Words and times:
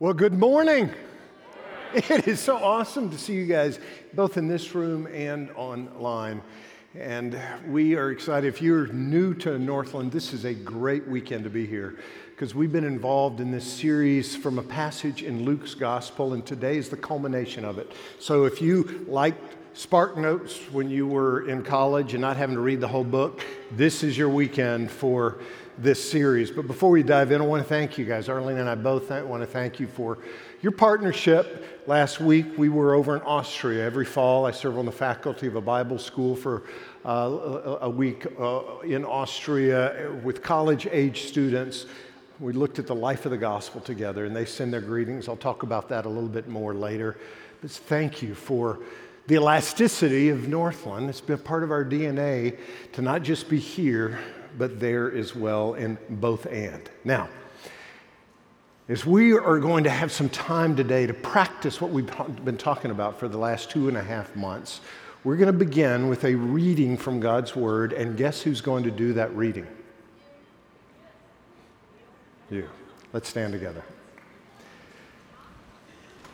Well, 0.00 0.12
good 0.12 0.34
morning. 0.34 0.90
It 1.94 2.26
is 2.26 2.40
so 2.40 2.56
awesome 2.56 3.10
to 3.10 3.16
see 3.16 3.34
you 3.34 3.46
guys 3.46 3.78
both 4.12 4.36
in 4.36 4.48
this 4.48 4.74
room 4.74 5.06
and 5.06 5.52
online. 5.52 6.42
And 6.96 7.40
we 7.68 7.94
are 7.94 8.10
excited. 8.10 8.48
If 8.48 8.60
you're 8.60 8.88
new 8.88 9.34
to 9.34 9.56
Northland, 9.56 10.10
this 10.10 10.32
is 10.32 10.44
a 10.46 10.52
great 10.52 11.06
weekend 11.06 11.44
to 11.44 11.50
be 11.50 11.64
here 11.64 12.00
because 12.30 12.56
we've 12.56 12.72
been 12.72 12.82
involved 12.82 13.38
in 13.38 13.52
this 13.52 13.72
series 13.72 14.34
from 14.34 14.58
a 14.58 14.64
passage 14.64 15.22
in 15.22 15.44
Luke's 15.44 15.74
gospel, 15.74 16.32
and 16.32 16.44
today 16.44 16.76
is 16.76 16.88
the 16.88 16.96
culmination 16.96 17.64
of 17.64 17.78
it. 17.78 17.92
So 18.18 18.46
if 18.46 18.60
you 18.60 19.06
liked 19.06 19.54
Spark 19.74 20.16
Notes 20.16 20.58
when 20.72 20.90
you 20.90 21.06
were 21.06 21.48
in 21.48 21.62
college 21.62 22.14
and 22.14 22.20
not 22.20 22.36
having 22.36 22.56
to 22.56 22.62
read 22.62 22.80
the 22.80 22.88
whole 22.88 23.04
book, 23.04 23.44
this 23.70 24.02
is 24.02 24.18
your 24.18 24.28
weekend 24.28 24.90
for 24.90 25.38
this 25.78 26.10
series. 26.10 26.50
But 26.50 26.66
before 26.66 26.90
we 26.90 27.02
dive 27.02 27.32
in, 27.32 27.40
I 27.40 27.44
want 27.44 27.62
to 27.62 27.68
thank 27.68 27.98
you 27.98 28.04
guys. 28.04 28.28
Arlene 28.28 28.58
and 28.58 28.68
I 28.68 28.74
both 28.74 29.10
want 29.10 29.42
to 29.42 29.46
thank 29.46 29.80
you 29.80 29.86
for 29.86 30.18
your 30.62 30.72
partnership. 30.72 31.82
Last 31.86 32.20
week, 32.20 32.46
we 32.56 32.68
were 32.68 32.94
over 32.94 33.16
in 33.16 33.22
Austria. 33.22 33.84
Every 33.84 34.04
fall, 34.04 34.46
I 34.46 34.50
serve 34.50 34.78
on 34.78 34.86
the 34.86 34.92
faculty 34.92 35.46
of 35.46 35.56
a 35.56 35.60
Bible 35.60 35.98
school 35.98 36.34
for 36.34 36.62
uh, 37.04 37.78
a 37.82 37.90
week 37.90 38.26
uh, 38.38 38.78
in 38.80 39.04
Austria 39.04 40.10
with 40.22 40.42
college 40.42 40.86
age 40.90 41.24
students. 41.24 41.86
We 42.40 42.52
looked 42.52 42.78
at 42.78 42.86
the 42.86 42.94
life 42.94 43.26
of 43.26 43.30
the 43.30 43.38
gospel 43.38 43.80
together, 43.80 44.24
and 44.24 44.34
they 44.34 44.44
send 44.44 44.72
their 44.72 44.80
greetings. 44.80 45.28
I'll 45.28 45.36
talk 45.36 45.62
about 45.62 45.88
that 45.90 46.06
a 46.06 46.08
little 46.08 46.28
bit 46.28 46.48
more 46.48 46.74
later. 46.74 47.16
But 47.60 47.70
thank 47.70 48.22
you 48.22 48.34
for 48.34 48.80
the 49.26 49.36
elasticity 49.36 50.28
of 50.28 50.48
Northland. 50.48 51.08
It's 51.08 51.20
been 51.20 51.38
part 51.38 51.62
of 51.62 51.70
our 51.70 51.84
DNA 51.84 52.58
to 52.92 53.02
not 53.02 53.22
just 53.22 53.48
be 53.48 53.58
here, 53.58 54.18
but 54.58 54.80
there 54.80 55.12
as 55.12 55.34
well, 55.34 55.74
in 55.74 55.98
both 56.08 56.46
and. 56.46 56.88
Now, 57.04 57.28
as 58.88 59.06
we 59.06 59.32
are 59.32 59.58
going 59.58 59.84
to 59.84 59.90
have 59.90 60.12
some 60.12 60.28
time 60.28 60.76
today 60.76 61.06
to 61.06 61.14
practice 61.14 61.80
what 61.80 61.90
we've 61.90 62.10
been 62.44 62.58
talking 62.58 62.90
about 62.90 63.18
for 63.18 63.28
the 63.28 63.38
last 63.38 63.70
two 63.70 63.88
and 63.88 63.96
a 63.96 64.02
half 64.02 64.36
months, 64.36 64.80
we're 65.24 65.36
going 65.36 65.46
to 65.46 65.58
begin 65.58 66.08
with 66.08 66.24
a 66.24 66.34
reading 66.34 66.98
from 66.98 67.18
God's 67.18 67.56
Word, 67.56 67.94
and 67.94 68.16
guess 68.16 68.42
who's 68.42 68.60
going 68.60 68.84
to 68.84 68.90
do 68.90 69.14
that 69.14 69.34
reading? 69.34 69.66
You. 72.50 72.68
Let's 73.14 73.28
stand 73.28 73.52
together. 73.54 73.82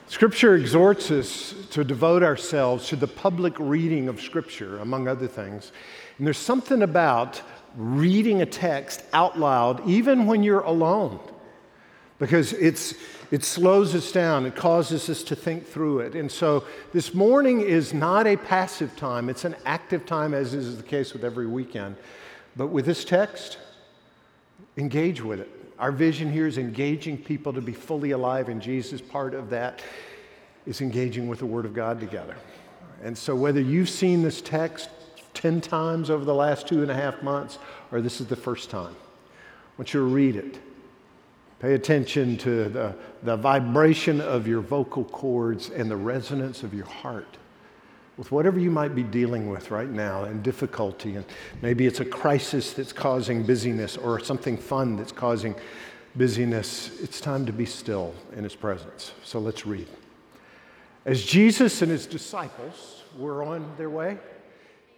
Scripture 0.09 0.57
exhorts 0.57 1.13
us 1.13 1.55
to 1.71 1.85
devote 1.85 2.25
ourselves 2.25 2.89
to 2.89 2.97
the 2.97 3.07
public 3.07 3.55
reading 3.61 4.09
of 4.09 4.21
Scripture, 4.21 4.79
among 4.81 5.07
other 5.07 5.29
things. 5.29 5.71
And 6.19 6.27
there's 6.27 6.37
something 6.37 6.83
about 6.83 7.41
reading 7.77 8.43
a 8.43 8.47
text 8.47 9.03
out 9.13 9.39
loud, 9.39 9.87
even 9.89 10.27
when 10.27 10.43
you're 10.43 10.61
alone, 10.61 11.21
because 12.19 12.53
it's, 12.53 12.95
it 13.31 13.45
slows 13.45 13.95
us 13.95 14.13
down, 14.13 14.47
it 14.47 14.57
causes 14.57 15.09
us 15.09 15.23
to 15.25 15.37
think 15.37 15.67
through 15.67 16.01
it. 16.01 16.15
And 16.15 16.31
so 16.31 16.65
this 16.93 17.15
morning 17.15 17.61
is 17.61 17.95
not 17.95 18.27
a 18.27 18.37
passive 18.37 18.95
time, 18.97 19.29
it's 19.29 19.45
an 19.45 19.57
active 19.65 20.05
time, 20.05 20.35
as 20.35 20.55
is 20.55 20.77
the 20.77 20.83
case 20.83 21.13
with 21.13 21.25
every 21.25 21.47
weekend. 21.47 21.97
But 22.57 22.69
with 22.69 22.87
this 22.87 23.05
text, 23.05 23.59
engage 24.77 25.23
with 25.23 25.41
it. 25.41 25.49
Our 25.79 25.93
vision 25.93 26.31
here 26.31 26.47
is 26.47 26.59
engaging 26.59 27.17
people 27.17 27.53
to 27.55 27.61
be 27.63 27.73
fully 27.73 28.11
alive 28.11 28.49
in 28.49 28.61
Jesus. 28.61 29.01
Part 29.01 29.35
of 29.35 29.49
that 29.51 29.81
is 30.67 30.83
engaging 30.83 31.27
with 31.27 31.39
the 31.39 31.47
Word 31.47 31.65
of 31.65 31.73
God 31.73 32.01
together. 32.01 32.37
And 33.03 33.17
so, 33.17 33.35
whether 33.35 33.61
you've 33.61 33.89
seen 33.89 34.23
this 34.23 34.43
text 34.43 34.91
10 35.41 35.63
times 35.63 36.11
over 36.11 36.23
the 36.23 36.35
last 36.35 36.69
two 36.69 36.83
and 36.83 36.91
a 36.91 36.95
half 36.95 37.23
months, 37.23 37.59
or 37.91 38.03
this 38.03 38.21
is 38.21 38.27
the 38.27 38.37
first 38.37 38.69
time. 38.69 38.95
I 38.95 39.79
want 39.79 39.95
you 39.95 40.01
to 40.01 40.07
read 40.07 40.37
it. 40.37 40.59
Pay 41.61 41.73
attention 41.73 42.37
to 42.39 42.69
the, 42.69 42.95
the 43.23 43.37
vibration 43.37 44.21
of 44.21 44.47
your 44.47 44.61
vocal 44.61 45.03
cords 45.05 45.71
and 45.71 45.91
the 45.91 45.97
resonance 45.97 46.63
of 46.63 46.75
your 46.75 46.85
heart 46.85 47.39
with 48.19 48.31
whatever 48.31 48.61
you 48.61 48.71
might 48.71 48.95
be 48.95 49.03
dealing 49.03 49.49
with 49.49 49.71
right 49.71 49.89
now 49.89 50.25
and 50.25 50.43
difficulty. 50.43 51.17
And 51.17 51.25
maybe 51.63 51.87
it's 51.87 52.01
a 52.01 52.05
crisis 52.05 52.75
that's 52.75 52.93
causing 52.93 53.43
busyness 53.43 53.97
or 53.97 54.21
something 54.21 54.59
fun 54.59 54.97
that's 54.97 55.13
causing 55.13 55.55
busyness. 56.17 57.01
It's 57.01 57.19
time 57.19 57.47
to 57.47 57.53
be 57.53 57.65
still 57.65 58.15
in 58.37 58.45
His 58.45 58.55
presence. 58.55 59.13
So 59.25 59.39
let's 59.39 59.65
read. 59.65 59.89
As 61.07 61.25
Jesus 61.25 61.81
and 61.81 61.91
His 61.91 62.05
disciples 62.05 63.05
were 63.17 63.43
on 63.43 63.73
their 63.79 63.89
way, 63.89 64.19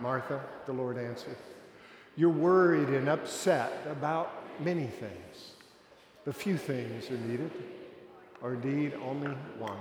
Martha, 0.00 0.40
the 0.66 0.72
Lord 0.72 0.98
answered, 0.98 1.36
You're 2.16 2.30
worried 2.30 2.88
and 2.88 3.08
upset 3.08 3.86
about 3.90 4.32
many 4.60 4.86
things, 4.86 5.52
but 6.24 6.34
few 6.34 6.56
things 6.56 7.10
are 7.10 7.18
needed, 7.18 7.50
or 8.42 8.54
indeed 8.54 8.94
only 9.02 9.32
one. 9.58 9.78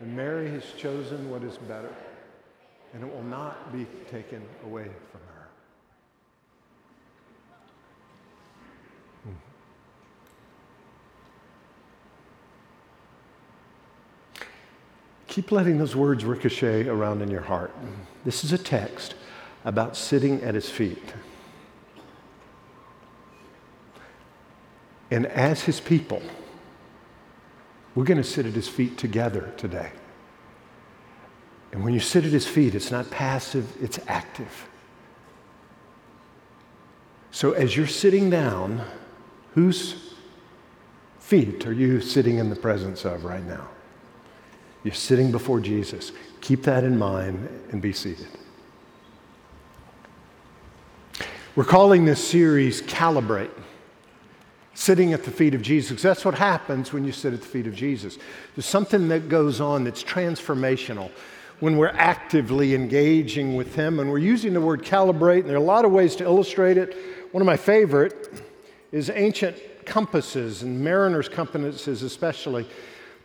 And 0.00 0.14
Mary 0.14 0.50
has 0.50 0.64
chosen 0.76 1.30
what 1.30 1.42
is 1.42 1.56
better, 1.56 1.92
and 2.92 3.02
it 3.02 3.12
will 3.12 3.24
not 3.24 3.72
be 3.72 3.86
taken 4.10 4.42
away 4.64 4.88
from 5.10 5.20
her. 5.20 5.25
Keep 15.36 15.52
letting 15.52 15.76
those 15.76 15.94
words 15.94 16.24
ricochet 16.24 16.88
around 16.88 17.20
in 17.20 17.30
your 17.30 17.42
heart. 17.42 17.70
This 18.24 18.42
is 18.42 18.54
a 18.54 18.58
text 18.58 19.14
about 19.66 19.94
sitting 19.94 20.42
at 20.42 20.54
his 20.54 20.70
feet. 20.70 21.12
And 25.10 25.26
as 25.26 25.64
his 25.64 25.78
people, 25.78 26.22
we're 27.94 28.06
going 28.06 28.16
to 28.16 28.24
sit 28.24 28.46
at 28.46 28.54
his 28.54 28.66
feet 28.66 28.96
together 28.96 29.52
today. 29.58 29.92
And 31.70 31.84
when 31.84 31.92
you 31.92 32.00
sit 32.00 32.24
at 32.24 32.32
his 32.32 32.46
feet, 32.46 32.74
it's 32.74 32.90
not 32.90 33.10
passive, 33.10 33.76
it's 33.78 33.98
active. 34.08 34.66
So 37.30 37.52
as 37.52 37.76
you're 37.76 37.86
sitting 37.86 38.30
down, 38.30 38.86
whose 39.52 40.14
feet 41.18 41.66
are 41.66 41.74
you 41.74 42.00
sitting 42.00 42.38
in 42.38 42.48
the 42.48 42.56
presence 42.56 43.04
of 43.04 43.26
right 43.26 43.44
now? 43.44 43.68
You're 44.86 44.94
sitting 44.94 45.32
before 45.32 45.58
Jesus. 45.58 46.12
Keep 46.40 46.62
that 46.62 46.84
in 46.84 46.96
mind 46.96 47.48
and 47.72 47.82
be 47.82 47.92
seated. 47.92 48.28
We're 51.56 51.64
calling 51.64 52.04
this 52.04 52.24
series 52.24 52.82
Calibrate, 52.82 53.50
sitting 54.74 55.12
at 55.12 55.24
the 55.24 55.32
feet 55.32 55.56
of 55.56 55.62
Jesus. 55.62 56.00
That's 56.00 56.24
what 56.24 56.36
happens 56.36 56.92
when 56.92 57.04
you 57.04 57.10
sit 57.10 57.34
at 57.34 57.40
the 57.40 57.48
feet 57.48 57.66
of 57.66 57.74
Jesus. 57.74 58.16
There's 58.54 58.64
something 58.64 59.08
that 59.08 59.28
goes 59.28 59.60
on 59.60 59.82
that's 59.82 60.04
transformational 60.04 61.10
when 61.58 61.78
we're 61.78 61.88
actively 61.88 62.72
engaging 62.76 63.56
with 63.56 63.74
Him. 63.74 63.98
And 63.98 64.08
we're 64.08 64.18
using 64.18 64.52
the 64.52 64.60
word 64.60 64.84
calibrate, 64.84 65.40
and 65.40 65.48
there 65.48 65.56
are 65.56 65.58
a 65.58 65.64
lot 65.64 65.84
of 65.84 65.90
ways 65.90 66.14
to 66.14 66.22
illustrate 66.22 66.78
it. 66.78 66.96
One 67.32 67.42
of 67.42 67.46
my 67.46 67.56
favorite 67.56 68.40
is 68.92 69.10
ancient 69.10 69.56
compasses, 69.84 70.62
and 70.62 70.78
mariners' 70.78 71.28
compasses 71.28 72.04
especially 72.04 72.68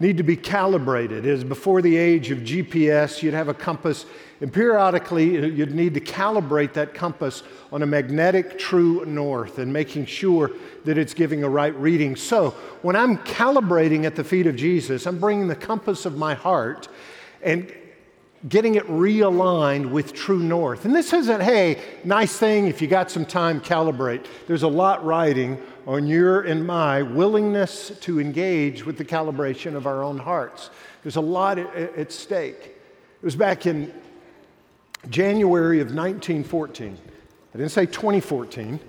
need 0.01 0.17
to 0.17 0.23
be 0.23 0.35
calibrated. 0.35 1.25
As 1.25 1.43
before 1.43 1.81
the 1.81 1.95
age 1.95 2.31
of 2.31 2.39
GPS, 2.39 3.21
you'd 3.21 3.35
have 3.35 3.47
a 3.47 3.53
compass, 3.53 4.05
and 4.41 4.51
periodically 4.51 5.29
you'd 5.53 5.75
need 5.75 5.93
to 5.93 6.01
calibrate 6.01 6.73
that 6.73 6.93
compass 6.93 7.43
on 7.71 7.83
a 7.83 7.85
magnetic 7.85 8.57
true 8.57 9.05
north 9.05 9.59
and 9.59 9.71
making 9.71 10.07
sure 10.07 10.51
that 10.85 10.97
it's 10.97 11.13
giving 11.13 11.43
a 11.43 11.49
right 11.49 11.75
reading. 11.75 12.15
So 12.15 12.49
when 12.81 12.95
I'm 12.95 13.19
calibrating 13.19 14.05
at 14.05 14.15
the 14.15 14.23
feet 14.23 14.47
of 14.47 14.55
Jesus, 14.55 15.05
I'm 15.05 15.19
bringing 15.19 15.47
the 15.47 15.55
compass 15.55 16.05
of 16.05 16.17
my 16.17 16.33
heart 16.33 16.87
and 17.43 17.71
getting 18.49 18.75
it 18.75 18.87
realigned 18.87 19.91
with 19.91 20.13
true 20.13 20.39
north. 20.39 20.85
And 20.85 20.95
this 20.95 21.13
isn't, 21.13 21.41
hey, 21.41 21.79
nice 22.03 22.37
thing 22.37 22.67
if 22.67 22.81
you 22.81 22.87
got 22.87 23.11
some 23.11 23.25
time, 23.25 23.61
calibrate. 23.61 24.25
There's 24.47 24.63
a 24.63 24.67
lot 24.67 25.05
riding 25.05 25.61
on 25.85 26.07
your 26.07 26.41
and 26.41 26.65
my 26.65 27.03
willingness 27.03 27.91
to 28.01 28.19
engage 28.19 28.85
with 28.85 28.97
the 28.97 29.05
calibration 29.05 29.75
of 29.75 29.85
our 29.85 30.03
own 30.03 30.17
hearts. 30.17 30.71
There's 31.03 31.17
a 31.17 31.21
lot 31.21 31.59
at, 31.59 32.11
stake. 32.11 32.59
It 32.59 33.23
was 33.23 33.35
back 33.35 33.67
in 33.67 33.93
January 35.09 35.79
of 35.79 35.93
1914. 35.93 36.97
I 37.53 37.57
didn't 37.57 37.71
say 37.71 37.85
2014, 37.85 38.79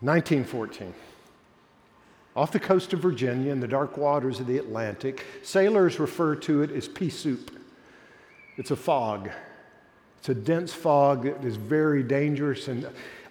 1914. 0.00 0.94
off 2.34 2.52
the 2.52 2.60
coast 2.60 2.92
of 2.92 3.00
Virginia 3.00 3.50
in 3.50 3.58
the 3.58 3.66
dark 3.66 3.96
waters 3.96 4.38
of 4.38 4.46
the 4.46 4.58
Atlantic. 4.58 5.26
Sailors 5.42 5.98
refer 5.98 6.36
to 6.36 6.62
it 6.62 6.70
as 6.70 6.86
pea 6.86 7.10
soup. 7.10 7.57
It's 8.58 8.70
a 8.70 8.76
fog. 8.76 9.30
It's 10.18 10.28
a 10.28 10.34
dense 10.34 10.74
fog 10.74 11.22
that 11.22 11.44
is 11.44 11.56
very 11.56 12.02
dangerous 12.02 12.68
and 12.68 12.86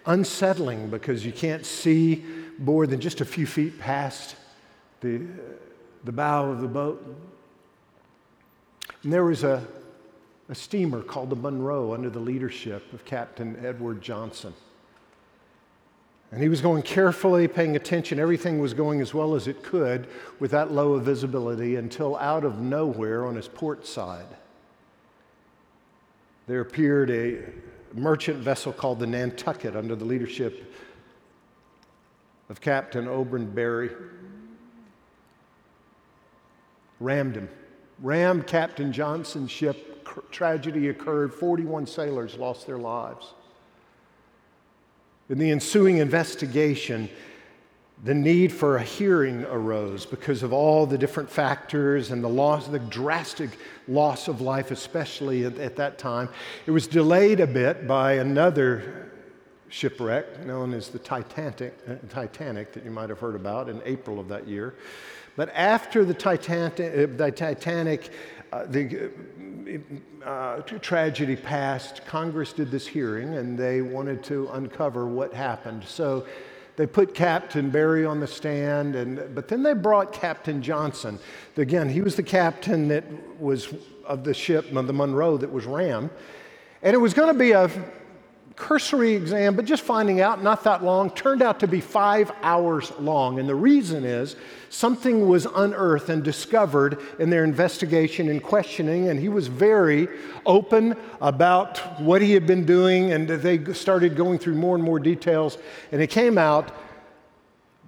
unsettling 0.05 0.89
because 0.89 1.25
you 1.25 1.31
can't 1.31 1.65
see 1.65 2.25
more 2.57 2.87
than 2.87 2.99
just 2.99 3.21
a 3.21 3.25
few 3.25 3.45
feet 3.45 3.77
past 3.77 4.35
the, 5.01 5.21
the 6.05 6.11
bow 6.11 6.49
of 6.49 6.61
the 6.61 6.67
boat. 6.67 7.05
And 9.03 9.13
there 9.13 9.25
was 9.25 9.43
a, 9.43 9.65
a 10.49 10.55
steamer 10.55 11.03
called 11.03 11.29
the 11.29 11.35
Monroe 11.35 11.93
under 11.93 12.09
the 12.09 12.19
leadership 12.19 12.91
of 12.93 13.05
Captain 13.05 13.63
Edward 13.63 14.01
Johnson. 14.01 14.53
And 16.31 16.41
he 16.41 16.49
was 16.49 16.61
going 16.61 16.83
carefully, 16.83 17.47
paying 17.47 17.75
attention. 17.75 18.19
Everything 18.19 18.59
was 18.59 18.73
going 18.73 19.01
as 19.01 19.13
well 19.13 19.35
as 19.35 19.47
it 19.47 19.63
could 19.63 20.07
with 20.39 20.51
that 20.51 20.71
low 20.71 20.93
of 20.93 21.03
visibility 21.03 21.75
until 21.75 22.17
out 22.17 22.43
of 22.43 22.59
nowhere 22.59 23.25
on 23.25 23.35
his 23.35 23.47
port 23.47 23.85
side, 23.85 24.25
there 26.47 26.61
appeared 26.61 27.11
a 27.11 27.39
merchant 27.93 28.37
vessel 28.37 28.71
called 28.71 28.99
the 28.99 29.07
Nantucket 29.07 29.75
under 29.75 29.95
the 29.95 30.05
leadership 30.05 30.73
of 32.49 32.61
Captain 32.61 33.07
Oban 33.07 33.51
Berry. 33.51 33.89
Rammed 36.99 37.35
him, 37.35 37.49
rammed 38.01 38.47
Captain 38.47 38.91
Johnson's 38.91 39.51
ship. 39.51 39.93
Tragedy 40.31 40.87
occurred. 40.87 41.33
41 41.33 41.85
sailors 41.85 42.35
lost 42.37 42.65
their 42.65 42.77
lives. 42.77 43.33
In 45.29 45.37
the 45.37 45.51
ensuing 45.51 45.97
investigation, 45.97 47.09
the 48.03 48.13
need 48.13 48.51
for 48.51 48.77
a 48.77 48.83
hearing 48.83 49.43
arose 49.45 50.05
because 50.05 50.43
of 50.43 50.53
all 50.53 50.85
the 50.85 50.97
different 50.97 51.29
factors 51.29 52.11
and 52.11 52.23
the 52.23 52.29
loss, 52.29 52.67
the 52.67 52.79
drastic 52.79 53.49
loss 53.87 54.27
of 54.27 54.39
life, 54.39 54.69
especially 54.69 55.45
at, 55.45 55.57
at, 55.57 55.75
that 55.77 55.97
time. 55.97 56.29
It 56.67 56.71
was 56.71 56.85
delayed 56.85 57.39
a 57.39 57.47
bit 57.47 57.87
by 57.87 58.13
another 58.13 59.11
shipwreck 59.69 60.45
known 60.45 60.73
as 60.73 60.89
the 60.89 60.99
Titanic, 60.99 61.75
uh, 61.87 61.95
Titanic 62.09 62.71
that 62.73 62.85
you 62.85 62.91
might 62.91 63.09
have 63.09 63.19
heard 63.19 63.35
about 63.35 63.67
in 63.67 63.81
April 63.83 64.19
of 64.19 64.27
that 64.27 64.47
year. 64.47 64.75
But 65.35 65.49
after 65.53 66.05
the 66.05 66.13
Titanic, 66.13 66.79
uh, 66.79 67.15
the 67.17 67.31
Titanic 67.31 68.11
uh, 68.51 68.65
the 68.65 69.11
uh, 70.25 70.61
tragedy 70.61 71.35
passed, 71.35 72.05
Congress 72.05 72.53
did 72.53 72.71
this 72.71 72.87
hearing 72.87 73.35
and 73.35 73.57
they 73.57 73.81
wanted 73.81 74.23
to 74.23 74.47
uncover 74.53 75.05
what 75.05 75.33
happened. 75.33 75.83
So 75.83 76.25
they 76.77 76.85
put 76.85 77.15
Captain 77.15 77.71
Barry 77.71 78.05
on 78.05 78.19
the 78.19 78.27
stand, 78.27 78.95
and, 78.95 79.35
but 79.35 79.47
then 79.47 79.63
they 79.63 79.73
brought 79.73 80.13
Captain 80.13 80.61
Johnson. 80.61 81.19
Again, 81.57 81.89
he 81.89 82.01
was 82.01 82.15
the 82.15 82.23
captain 82.23 82.87
that 82.87 83.03
was 83.39 83.73
of 84.05 84.23
the 84.23 84.33
ship, 84.33 84.71
of 84.71 84.87
the 84.87 84.93
Monroe, 84.93 85.37
that 85.37 85.51
was 85.51 85.65
rammed. 85.65 86.11
And 86.83 86.93
it 86.93 86.99
was 86.99 87.15
going 87.15 87.33
to 87.33 87.37
be 87.37 87.51
a 87.51 87.69
cursory 88.57 89.13
exam, 89.13 89.55
but 89.55 89.65
just 89.65 89.83
finding 89.83 90.19
out, 90.19 90.43
not 90.43 90.63
that 90.63 90.83
long, 90.83 91.11
turned 91.11 91.43
out 91.43 91.59
to 91.59 91.67
be 91.67 91.79
five 91.79 92.31
hours 92.41 92.91
long. 92.99 93.39
And 93.39 93.47
the 93.47 93.55
reason 93.55 94.03
is 94.03 94.35
something 94.69 95.29
was 95.29 95.45
unearthed 95.45 96.09
and 96.09 96.23
discovered 96.23 96.99
in 97.19 97.29
their 97.29 97.43
investigation 97.43 98.29
and 98.29 98.41
questioning, 98.41 99.09
and 99.09 99.19
he 99.19 99.29
was 99.29 99.47
very 99.47 100.09
open 100.45 100.97
about 101.21 102.01
what 102.01 102.21
he 102.21 102.33
had 102.33 102.47
been 102.47 102.65
doing, 102.65 103.11
and 103.11 103.29
they 103.29 103.63
started 103.73 104.15
going 104.15 104.39
through 104.39 104.55
more 104.55 104.75
and 104.75 104.83
more 104.83 104.99
details. 104.99 105.59
And 105.91 106.01
it 106.01 106.07
came 106.07 106.39
out 106.39 106.75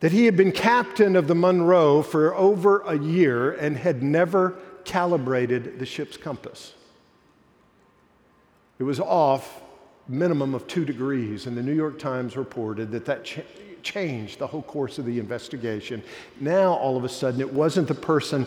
that 0.01 0.11
he 0.11 0.25
had 0.25 0.37
been 0.37 0.51
captain 0.51 1.15
of 1.15 1.27
the 1.27 1.35
Monroe 1.35 2.03
for 2.03 2.33
over 2.35 2.81
a 2.81 2.97
year 2.97 3.51
and 3.51 3.75
had 3.75 4.03
never 4.03 4.55
calibrated 4.85 5.79
the 5.79 5.85
ship's 5.85 6.15
compass. 6.15 6.73
It 8.77 8.83
was 8.83 8.99
off 8.99 9.61
minimum 10.09 10.55
of 10.55 10.67
two 10.67 10.83
degrees, 10.83 11.45
and 11.45 11.55
the 11.55 11.63
New 11.63 11.73
York 11.73 11.99
Times 11.99 12.35
reported 12.35 12.91
that 12.91 13.05
that 13.05 13.23
ch- 13.23 13.39
changed 13.83 14.39
the 14.39 14.47
whole 14.47 14.63
course 14.63 14.97
of 14.97 15.05
the 15.05 15.19
investigation. 15.19 16.03
Now, 16.41 16.73
all 16.73 16.97
of 16.97 17.03
a 17.03 17.09
sudden, 17.09 17.39
it 17.39 17.53
wasn't 17.53 17.87
the 17.87 17.95
person 17.95 18.45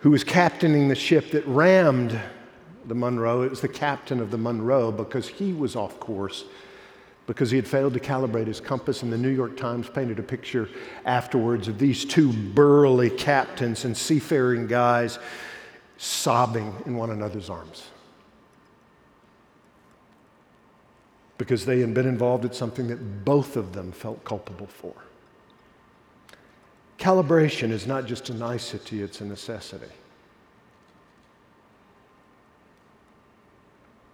who 0.00 0.10
was 0.10 0.24
captaining 0.24 0.88
the 0.88 0.94
ship 0.94 1.30
that 1.30 1.46
rammed 1.46 2.18
the 2.86 2.94
Monroe, 2.94 3.42
it 3.42 3.50
was 3.50 3.60
the 3.60 3.68
captain 3.68 4.18
of 4.18 4.30
the 4.30 4.38
Monroe 4.38 4.90
because 4.90 5.28
he 5.28 5.52
was 5.52 5.76
off 5.76 6.00
course 6.00 6.44
because 7.26 7.50
he 7.50 7.56
had 7.56 7.68
failed 7.68 7.92
to 7.92 8.00
calibrate 8.00 8.46
his 8.46 8.60
compass. 8.60 9.02
And 9.02 9.12
the 9.12 9.18
New 9.18 9.28
York 9.28 9.56
Times 9.56 9.88
painted 9.90 10.18
a 10.18 10.22
picture 10.22 10.70
afterwards 11.04 11.68
of 11.68 11.78
these 11.78 12.06
two 12.06 12.32
burly 12.32 13.10
captains 13.10 13.84
and 13.84 13.94
seafaring 13.94 14.66
guys 14.66 15.18
sobbing 15.98 16.74
in 16.86 16.96
one 16.96 17.10
another's 17.10 17.50
arms. 17.50 17.88
Because 21.38 21.64
they 21.64 21.80
had 21.80 21.94
been 21.94 22.06
involved 22.06 22.44
in 22.44 22.52
something 22.52 22.88
that 22.88 23.24
both 23.24 23.56
of 23.56 23.72
them 23.72 23.92
felt 23.92 24.24
culpable 24.24 24.66
for. 24.66 24.94
Calibration 26.98 27.70
is 27.70 27.86
not 27.86 28.06
just 28.06 28.28
a 28.28 28.34
nicety, 28.34 29.02
it's 29.02 29.20
a 29.20 29.24
necessity. 29.24 29.86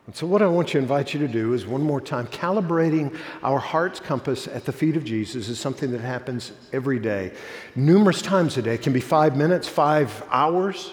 And 0.06 0.14
so, 0.14 0.26
what 0.26 0.42
I 0.42 0.46
want 0.46 0.68
to 0.68 0.78
invite 0.78 1.14
you 1.14 1.20
to 1.20 1.28
do 1.28 1.54
is 1.54 1.66
one 1.66 1.80
more 1.80 2.00
time 2.00 2.26
calibrating 2.26 3.16
our 3.42 3.58
heart's 3.58 4.00
compass 4.00 4.46
at 4.46 4.66
the 4.66 4.72
feet 4.72 4.98
of 4.98 5.04
Jesus 5.04 5.48
is 5.48 5.58
something 5.58 5.90
that 5.92 6.02
happens 6.02 6.52
every 6.74 6.98
day, 6.98 7.32
numerous 7.74 8.20
times 8.20 8.58
a 8.58 8.62
day. 8.62 8.74
It 8.74 8.82
can 8.82 8.92
be 8.92 9.00
five 9.00 9.34
minutes, 9.34 9.66
five 9.66 10.22
hours. 10.30 10.92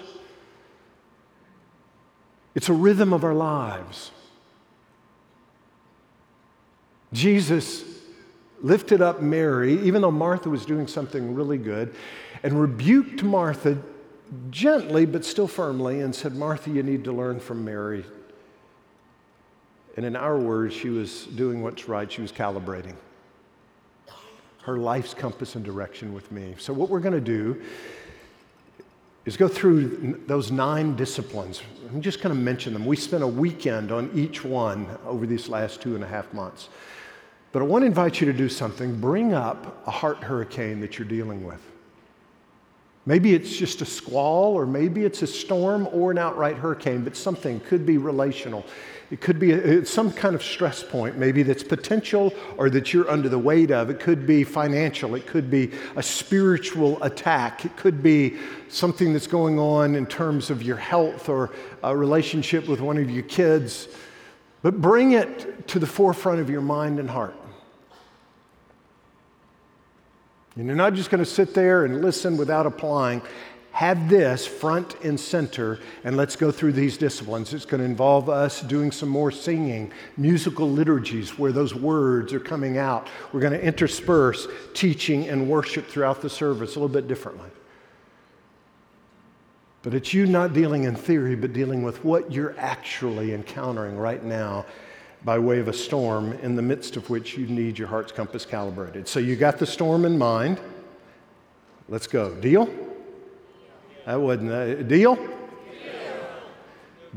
It's 2.56 2.70
a 2.70 2.74
rhythm 2.74 3.12
of 3.12 3.26
our 3.26 3.34
lives. 3.34 4.12
Jesus 7.14 7.84
lifted 8.62 9.02
up 9.02 9.22
Mary, 9.22 9.80
even 9.82 10.02
though 10.02 10.12
Martha 10.12 10.50
was 10.50 10.66
doing 10.66 10.88
something 10.88 11.34
really 11.34 11.58
good, 11.58 11.94
and 12.44 12.60
rebuked 12.60 13.24
Martha 13.24 13.78
gently 14.50 15.06
but 15.06 15.26
still 15.26 15.48
firmly 15.48 16.02
and 16.02 16.16
said, 16.16 16.36
Martha, 16.36 16.70
you 16.70 16.84
need 16.84 17.04
to 17.04 17.12
learn 17.12 17.40
from 17.40 17.66
Mary. 17.66 18.06
And 19.98 20.06
in 20.06 20.16
our 20.16 20.38
words, 20.38 20.74
she 20.74 20.90
was 20.90 21.26
doing 21.26 21.62
what's 21.62 21.90
right, 21.90 22.10
she 22.10 22.22
was 22.22 22.32
calibrating 22.32 22.96
her 24.64 24.78
life's 24.78 25.14
compass 25.14 25.56
and 25.56 25.66
direction 25.66 26.14
with 26.14 26.32
me. 26.32 26.56
So, 26.60 26.74
what 26.74 26.90
we're 26.90 27.00
going 27.00 27.14
to 27.14 27.22
do 27.22 27.62
is 29.26 29.38
go 29.38 29.48
through 29.48 30.20
those 30.28 30.52
nine 30.52 30.96
disciplines. 30.96 31.62
I'm 31.90 32.02
just 32.02 32.22
going 32.22 32.36
to 32.36 32.42
mention 32.42 32.74
them. 32.74 32.86
We 32.86 32.96
spent 32.96 33.24
a 33.24 33.28
weekend 33.28 33.92
on 33.92 34.10
each 34.16 34.44
one 34.44 34.88
over 35.06 35.28
these 35.28 35.48
last 35.50 35.82
two 35.82 35.96
and 35.96 36.04
a 36.04 36.08
half 36.08 36.34
months. 36.34 36.70
But 37.52 37.62
I 37.62 37.66
want 37.66 37.84
to 37.84 37.86
invite 37.88 38.22
you 38.22 38.26
to 38.28 38.34
do 38.34 38.50
something. 38.50 39.00
Bring 39.00 39.34
up 39.34 39.86
a 39.86 39.92
heart 39.92 40.24
hurricane 40.24 40.80
that 40.80 40.98
you're 40.98 41.08
dealing 41.08 41.46
with. 41.46 41.62
Maybe 43.06 43.34
it's 43.34 43.56
just 43.56 43.82
a 43.82 43.86
squall, 43.86 44.54
or 44.54 44.66
maybe 44.66 45.04
it's 45.06 45.22
a 45.22 45.28
storm 45.28 45.88
or 45.92 46.12
an 46.12 46.18
outright 46.18 46.56
hurricane, 46.56 47.04
but 47.04 47.16
something 47.16 47.60
could 47.62 47.86
be 47.86 47.98
relational. 47.98 48.64
It 49.12 49.20
could 49.20 49.40
be 49.40 49.84
some 49.84 50.14
kind 50.14 50.36
of 50.36 50.42
stress 50.42 50.84
point, 50.84 51.18
maybe 51.18 51.44
that's 51.44 51.64
potential 51.64 52.34
or 52.56 52.70
that 52.70 52.94
you're 52.94 53.10
under 53.12 53.28
the 53.28 53.38
weight 53.38 53.70
of. 53.70 53.90
It 53.90 54.00
could 54.00 54.26
be 54.26 54.46
financial. 54.46 55.16
It 55.16 55.28
could 55.28 55.52
be 55.52 55.72
a 55.98 56.02
spiritual 56.02 57.02
attack. 57.04 57.66
It 57.66 57.76
could 57.76 58.02
be 58.02 58.38
something 58.70 59.12
that's 59.12 59.28
going 59.28 59.60
on 59.60 59.96
in 59.96 60.06
terms 60.06 60.50
of 60.50 60.64
your 60.64 60.78
health 60.78 61.28
or 61.28 61.52
a 61.84 61.96
relationship 61.96 62.70
with 62.70 62.80
one 62.80 62.98
of 62.98 63.12
your 63.12 63.24
kids. 63.24 63.90
But 64.62 64.80
bring 64.80 65.12
it 65.12 65.68
to 65.68 65.80
the 65.80 65.88
forefront 65.88 66.40
of 66.40 66.50
your 66.50 66.62
mind 66.62 66.98
and 66.98 67.10
heart. 67.10 67.36
And 70.56 70.68
you're 70.68 70.76
not 70.76 70.94
just 70.94 71.10
going 71.10 71.24
to 71.24 71.30
sit 71.30 71.54
there 71.54 71.84
and 71.84 72.02
listen 72.02 72.38
without 72.38 72.66
applying. 72.66 73.22
Have 73.72 74.10
this 74.10 74.46
front 74.46 74.96
and 75.02 75.18
center, 75.20 75.80
and 76.04 76.18
let's 76.18 76.36
go 76.36 76.52
through 76.52 76.74
these 76.74 76.98
disciplines. 76.98 77.54
It's 77.54 77.66
going 77.66 77.80
to 77.80 77.86
involve 77.86 78.30
us 78.30 78.62
doing 78.62 78.92
some 78.92 79.08
more 79.08 79.32
singing, 79.32 79.94
musical 80.18 80.70
liturgies 80.70 81.40
where 81.40 81.54
those 81.54 81.74
words 81.74 82.34
are 82.34 82.40
coming 82.40 82.78
out. 82.78 83.08
We're 83.32 83.40
going 83.40 83.54
to 83.54 83.64
intersperse 83.64 84.48
teaching 84.74 85.30
and 85.30 85.50
worship 85.50 85.88
throughout 85.88 86.22
the 86.22 86.30
service 86.30 86.76
a 86.76 86.80
little 86.80 86.94
bit 86.94 87.08
differently. 87.08 87.50
But 89.84 89.94
it's 89.94 90.14
you 90.14 90.28
not 90.28 90.54
dealing 90.54 90.84
in 90.84 90.96
theory, 90.96 91.36
but 91.36 91.54
dealing 91.54 91.82
with 91.82 92.04
what 92.04 92.32
you're 92.32 92.56
actually 92.60 93.34
encountering 93.34 93.98
right 93.98 94.24
now 94.24 94.66
by 95.24 95.40
way 95.40 95.60
of 95.60 95.68
a 95.68 95.74
storm 95.74 96.34
in 96.34 96.56
the 96.56 96.62
midst 96.62 96.98
of 96.98 97.10
which 97.10 97.38
you 97.38 97.48
need 97.48 97.80
your 97.80 97.88
heart's 97.88 98.12
compass 98.12 98.46
calibrated. 98.46 99.08
So 99.08 99.20
you 99.20 99.36
got 99.36 99.58
the 99.58 99.66
storm 99.66 100.06
in 100.06 100.18
mind. 100.18 100.60
Let's 101.90 102.08
go. 102.08 102.34
Deal? 102.36 102.70
That 104.06 104.20
wasn't 104.20 104.52
a 104.52 104.84
deal? 104.84 105.16
deal? 105.16 105.30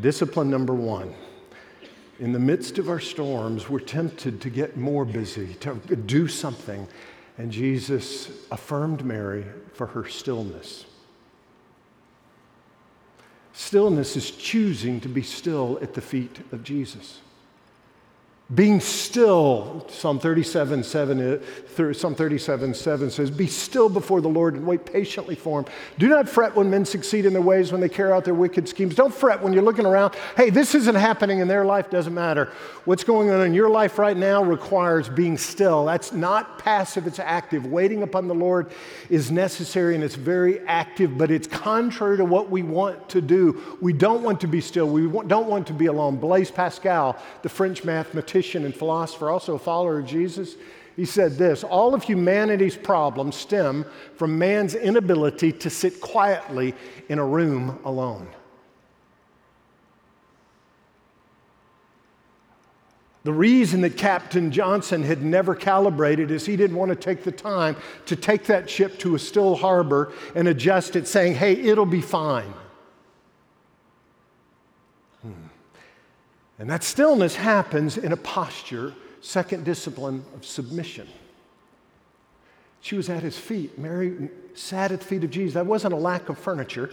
Discipline 0.00 0.50
number 0.50 0.74
one. 0.74 1.14
In 2.20 2.32
the 2.32 2.38
midst 2.38 2.78
of 2.78 2.88
our 2.88 3.00
storms, 3.00 3.68
we're 3.68 3.80
tempted 3.80 4.40
to 4.42 4.50
get 4.50 4.76
more 4.76 5.04
busy, 5.04 5.54
to 5.54 5.74
do 5.74 6.28
something. 6.28 6.86
And 7.38 7.50
Jesus 7.50 8.30
affirmed 8.52 9.04
Mary 9.04 9.44
for 9.72 9.86
her 9.88 10.06
stillness. 10.08 10.84
Stillness 13.52 14.16
is 14.16 14.30
choosing 14.30 15.00
to 15.00 15.08
be 15.08 15.22
still 15.22 15.78
at 15.80 15.94
the 15.94 16.00
feet 16.00 16.40
of 16.52 16.62
Jesus. 16.62 17.20
Being 18.52 18.78
still, 18.78 19.86
Psalm 19.88 20.18
37, 20.18 20.84
7, 20.84 21.40
uh, 21.40 21.92
Psalm 21.94 22.14
37, 22.14 22.74
7 22.74 23.10
says, 23.10 23.30
Be 23.30 23.46
still 23.46 23.88
before 23.88 24.20
the 24.20 24.28
Lord 24.28 24.54
and 24.54 24.66
wait 24.66 24.84
patiently 24.84 25.34
for 25.34 25.60
him. 25.60 25.66
Do 25.98 26.08
not 26.08 26.28
fret 26.28 26.54
when 26.54 26.68
men 26.68 26.84
succeed 26.84 27.24
in 27.24 27.32
their 27.32 27.40
ways, 27.40 27.72
when 27.72 27.80
they 27.80 27.88
carry 27.88 28.12
out 28.12 28.26
their 28.26 28.34
wicked 28.34 28.68
schemes. 28.68 28.94
Don't 28.94 29.14
fret 29.14 29.42
when 29.42 29.54
you're 29.54 29.62
looking 29.62 29.86
around. 29.86 30.14
Hey, 30.36 30.50
this 30.50 30.74
isn't 30.74 30.94
happening 30.94 31.38
in 31.38 31.48
their 31.48 31.64
life, 31.64 31.88
doesn't 31.88 32.12
matter. 32.12 32.52
What's 32.84 33.02
going 33.02 33.30
on 33.30 33.40
in 33.46 33.54
your 33.54 33.70
life 33.70 33.98
right 33.98 34.16
now 34.16 34.44
requires 34.44 35.08
being 35.08 35.38
still. 35.38 35.86
That's 35.86 36.12
not 36.12 36.58
passive, 36.58 37.06
it's 37.06 37.18
active. 37.18 37.64
Waiting 37.64 38.02
upon 38.02 38.28
the 38.28 38.34
Lord 38.34 38.70
is 39.08 39.30
necessary 39.30 39.94
and 39.94 40.04
it's 40.04 40.16
very 40.16 40.60
active, 40.66 41.16
but 41.16 41.30
it's 41.30 41.46
contrary 41.46 42.18
to 42.18 42.26
what 42.26 42.50
we 42.50 42.62
want 42.62 43.08
to 43.08 43.22
do. 43.22 43.78
We 43.80 43.94
don't 43.94 44.22
want 44.22 44.42
to 44.42 44.46
be 44.46 44.60
still, 44.60 44.86
we 44.86 45.08
don't 45.26 45.48
want 45.48 45.66
to 45.68 45.72
be 45.72 45.86
alone. 45.86 46.18
Blaise 46.18 46.50
Pascal, 46.50 47.16
the 47.40 47.48
French 47.48 47.84
mathematician, 47.84 48.33
mathematician 48.34 48.64
and 48.64 48.74
philosopher, 48.74 49.30
also 49.30 49.54
a 49.54 49.58
follower 49.58 50.00
of 50.00 50.06
Jesus, 50.06 50.56
he 50.96 51.04
said 51.04 51.38
this 51.38 51.62
All 51.64 51.94
of 51.94 52.02
humanity's 52.02 52.76
problems 52.76 53.36
stem 53.36 53.84
from 54.16 54.38
man's 54.38 54.74
inability 54.74 55.52
to 55.52 55.70
sit 55.70 56.00
quietly 56.00 56.74
in 57.08 57.18
a 57.18 57.24
room 57.24 57.78
alone. 57.84 58.26
The 63.22 63.32
reason 63.32 63.80
that 63.82 63.96
Captain 63.96 64.50
Johnson 64.50 65.02
had 65.02 65.22
never 65.22 65.54
calibrated 65.54 66.30
is 66.30 66.44
he 66.44 66.56
didn't 66.56 66.76
want 66.76 66.90
to 66.90 66.96
take 66.96 67.24
the 67.24 67.32
time 67.32 67.74
to 68.04 68.16
take 68.16 68.44
that 68.46 68.68
ship 68.68 68.98
to 68.98 69.14
a 69.14 69.18
still 69.18 69.54
harbor 69.54 70.12
and 70.34 70.46
adjust 70.46 70.94
it, 70.94 71.08
saying, 71.08 71.34
hey, 71.34 71.54
it'll 71.54 71.86
be 71.86 72.02
fine. 72.02 72.52
And 76.58 76.70
that 76.70 76.84
stillness 76.84 77.34
happens 77.37 77.96
in 77.96 78.12
a 78.12 78.16
posture, 78.16 78.94
second 79.20 79.64
discipline 79.64 80.25
of 80.34 80.44
submission. 80.44 81.08
She 82.80 82.96
was 82.96 83.08
at 83.08 83.23
his 83.23 83.37
feet. 83.37 83.78
Mary 83.78 84.28
sat 84.54 84.92
at 84.92 85.00
the 85.00 85.06
feet 85.06 85.25
of 85.25 85.30
Jesus. 85.30 85.54
That 85.54 85.66
wasn't 85.66 85.94
a 85.94 85.96
lack 85.96 86.28
of 86.28 86.38
furniture. 86.38 86.90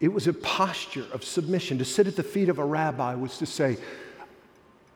It 0.00 0.12
was 0.12 0.26
a 0.26 0.32
posture 0.32 1.06
of 1.12 1.24
submission. 1.24 1.78
To 1.78 1.84
sit 1.84 2.06
at 2.06 2.16
the 2.16 2.22
feet 2.22 2.48
of 2.48 2.58
a 2.58 2.64
rabbi 2.64 3.14
was 3.14 3.38
to 3.38 3.46
say, 3.46 3.76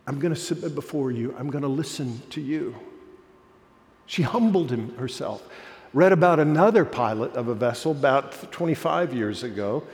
I'm 0.07 0.19
going 0.19 0.35
to 0.35 0.41
submit 0.41 0.75
before 0.75 1.11
you. 1.11 1.35
I'm 1.39 1.49
going 1.49 1.63
to 1.63 1.69
listen 1.69 2.21
to 2.31 2.41
you. 2.41 2.75
She 4.07 4.23
humbled 4.23 4.71
him 4.71 4.95
herself. 4.97 5.43
Read 5.95 6.13
about 6.13 6.41
another 6.41 6.85
pilot 6.85 7.35
of 7.37 7.49
a 7.49 7.55
vessel 7.55 7.93
about 7.93 8.53
25 8.53 9.15
years 9.15 9.43
ago 9.43 9.85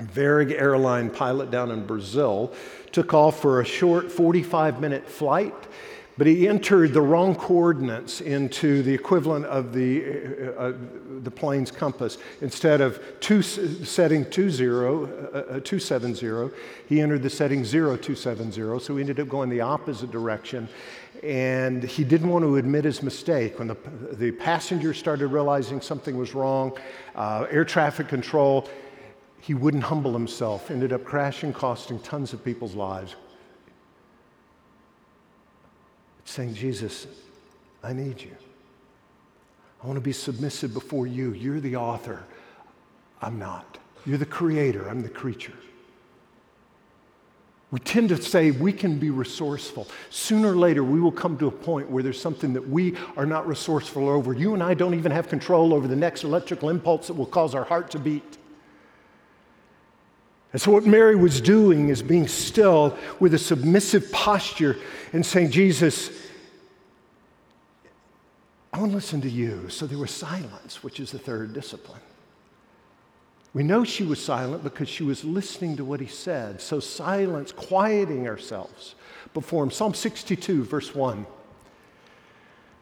Varig 0.00 0.52
airline 0.52 1.10
pilot 1.10 1.50
down 1.50 1.70
in 1.70 1.86
Brazil 1.86 2.52
took 2.92 3.14
off 3.14 3.40
for 3.40 3.60
a 3.60 3.64
short 3.64 4.10
45 4.10 4.80
minute 4.80 5.08
flight, 5.08 5.54
but 6.16 6.26
he 6.26 6.46
entered 6.48 6.92
the 6.92 7.00
wrong 7.00 7.34
coordinates 7.34 8.20
into 8.20 8.82
the 8.82 8.92
equivalent 8.92 9.44
of 9.46 9.72
the, 9.72 10.04
uh, 10.56 10.60
uh, 10.60 10.72
the 11.22 11.30
plane's 11.30 11.70
compass. 11.70 12.18
Instead 12.40 12.80
of 12.80 13.02
two, 13.20 13.42
setting 13.42 14.24
20, 14.24 14.66
uh, 14.66 15.60
270, 15.60 16.30
uh, 16.30 16.48
he 16.88 17.00
entered 17.00 17.22
the 17.22 17.30
setting 17.30 17.64
0270, 17.64 18.78
so 18.78 18.96
he 18.96 19.00
ended 19.00 19.18
up 19.18 19.28
going 19.28 19.48
the 19.48 19.60
opposite 19.60 20.10
direction. 20.10 20.68
And 21.22 21.82
he 21.82 22.04
didn't 22.04 22.28
want 22.28 22.44
to 22.44 22.56
admit 22.56 22.84
his 22.84 23.02
mistake. 23.02 23.58
When 23.58 23.68
the, 23.68 23.76
the 24.12 24.30
passengers 24.32 24.98
started 24.98 25.28
realizing 25.28 25.80
something 25.80 26.18
was 26.18 26.34
wrong, 26.34 26.76
uh, 27.14 27.46
air 27.50 27.64
traffic 27.64 28.08
control 28.08 28.68
he 29.44 29.52
wouldn't 29.52 29.82
humble 29.82 30.14
himself, 30.14 30.70
ended 30.70 30.90
up 30.90 31.04
crashing, 31.04 31.52
costing 31.52 31.98
tons 31.98 32.32
of 32.32 32.42
people's 32.42 32.74
lives. 32.74 33.14
It's 36.20 36.32
saying, 36.32 36.54
Jesus, 36.54 37.06
I 37.82 37.92
need 37.92 38.22
you. 38.22 38.34
I 39.82 39.86
want 39.86 39.98
to 39.98 40.00
be 40.00 40.14
submissive 40.14 40.72
before 40.72 41.06
you. 41.06 41.34
You're 41.34 41.60
the 41.60 41.76
author. 41.76 42.24
I'm 43.20 43.38
not. 43.38 43.76
You're 44.06 44.16
the 44.16 44.24
creator. 44.24 44.88
I'm 44.88 45.02
the 45.02 45.10
creature. 45.10 45.52
We 47.70 47.80
tend 47.80 48.08
to 48.08 48.22
say 48.22 48.50
we 48.50 48.72
can 48.72 48.98
be 48.98 49.10
resourceful. 49.10 49.88
Sooner 50.08 50.52
or 50.52 50.56
later, 50.56 50.82
we 50.82 51.00
will 51.00 51.12
come 51.12 51.36
to 51.36 51.48
a 51.48 51.52
point 51.52 51.90
where 51.90 52.02
there's 52.02 52.18
something 52.18 52.54
that 52.54 52.66
we 52.66 52.96
are 53.14 53.26
not 53.26 53.46
resourceful 53.46 54.08
over. 54.08 54.32
You 54.32 54.54
and 54.54 54.62
I 54.62 54.72
don't 54.72 54.94
even 54.94 55.12
have 55.12 55.28
control 55.28 55.74
over 55.74 55.86
the 55.86 55.96
next 55.96 56.24
electrical 56.24 56.70
impulse 56.70 57.08
that 57.08 57.14
will 57.14 57.26
cause 57.26 57.54
our 57.54 57.64
heart 57.64 57.90
to 57.90 57.98
beat. 57.98 58.38
And 60.54 60.62
so, 60.62 60.70
what 60.70 60.86
Mary 60.86 61.16
was 61.16 61.40
doing 61.40 61.88
is 61.88 62.00
being 62.00 62.28
still 62.28 62.96
with 63.18 63.34
a 63.34 63.38
submissive 63.38 64.12
posture 64.12 64.76
and 65.12 65.26
saying, 65.26 65.50
Jesus, 65.50 66.10
I 68.72 68.78
want 68.78 68.92
to 68.92 68.94
listen 68.94 69.20
to 69.22 69.28
you. 69.28 69.68
So 69.68 69.84
there 69.88 69.98
was 69.98 70.12
silence, 70.12 70.84
which 70.84 71.00
is 71.00 71.10
the 71.10 71.18
third 71.18 71.54
discipline. 71.54 72.00
We 73.52 73.64
know 73.64 73.82
she 73.82 74.04
was 74.04 74.24
silent 74.24 74.62
because 74.62 74.88
she 74.88 75.02
was 75.02 75.24
listening 75.24 75.76
to 75.76 75.84
what 75.84 75.98
he 75.98 76.06
said. 76.06 76.60
So, 76.60 76.78
silence, 76.78 77.50
quieting 77.50 78.28
ourselves 78.28 78.94
before 79.32 79.64
him. 79.64 79.72
Psalm 79.72 79.92
62, 79.92 80.62
verse 80.62 80.94
1 80.94 81.26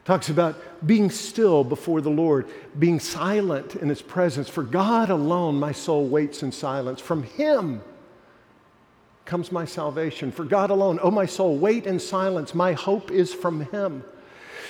talks 0.04 0.28
about 0.30 0.56
being 0.86 1.10
still 1.10 1.62
before 1.62 2.00
the 2.00 2.10
Lord, 2.10 2.48
being 2.78 2.98
silent 2.98 3.76
in 3.76 3.88
His 3.88 4.02
presence. 4.02 4.48
For 4.48 4.62
God 4.62 5.10
alone, 5.10 5.58
my 5.58 5.72
soul 5.72 6.06
waits 6.06 6.42
in 6.42 6.50
silence. 6.50 7.00
From 7.00 7.22
Him 7.22 7.82
comes 9.24 9.52
my 9.52 9.64
salvation. 9.64 10.32
For 10.32 10.44
God 10.44 10.70
alone, 10.70 10.98
oh, 11.02 11.10
my 11.10 11.26
soul, 11.26 11.56
wait 11.56 11.86
in 11.86 12.00
silence. 12.00 12.54
My 12.54 12.72
hope 12.72 13.12
is 13.12 13.32
from 13.32 13.60
Him. 13.66 14.02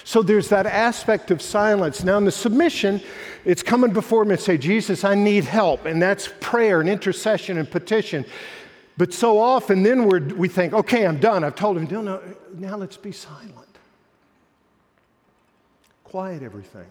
So 0.04 0.22
there's 0.22 0.48
that 0.48 0.66
aspect 0.66 1.30
of 1.30 1.40
silence. 1.40 2.04
Now, 2.04 2.18
in 2.18 2.24
the 2.24 2.32
submission, 2.32 3.00
it's 3.44 3.62
coming 3.62 3.92
before 3.92 4.24
Him 4.24 4.32
and 4.32 4.40
say, 4.40 4.58
Jesus, 4.58 5.04
I 5.04 5.14
need 5.14 5.44
help. 5.44 5.86
And 5.86 6.02
that's 6.02 6.28
prayer 6.40 6.80
and 6.80 6.90
intercession 6.90 7.56
and 7.56 7.70
petition. 7.70 8.26
But 8.98 9.14
so 9.14 9.38
often, 9.38 9.82
then 9.82 10.04
we 10.04 10.20
we 10.20 10.48
think, 10.48 10.74
okay, 10.74 11.06
I'm 11.06 11.18
done. 11.18 11.44
I've 11.44 11.54
told 11.54 11.78
Him, 11.78 11.88
no, 11.90 12.02
no, 12.02 12.22
now 12.58 12.76
let's 12.76 12.98
be 12.98 13.12
silent 13.12 13.71
quiet 16.12 16.42
everything. 16.42 16.84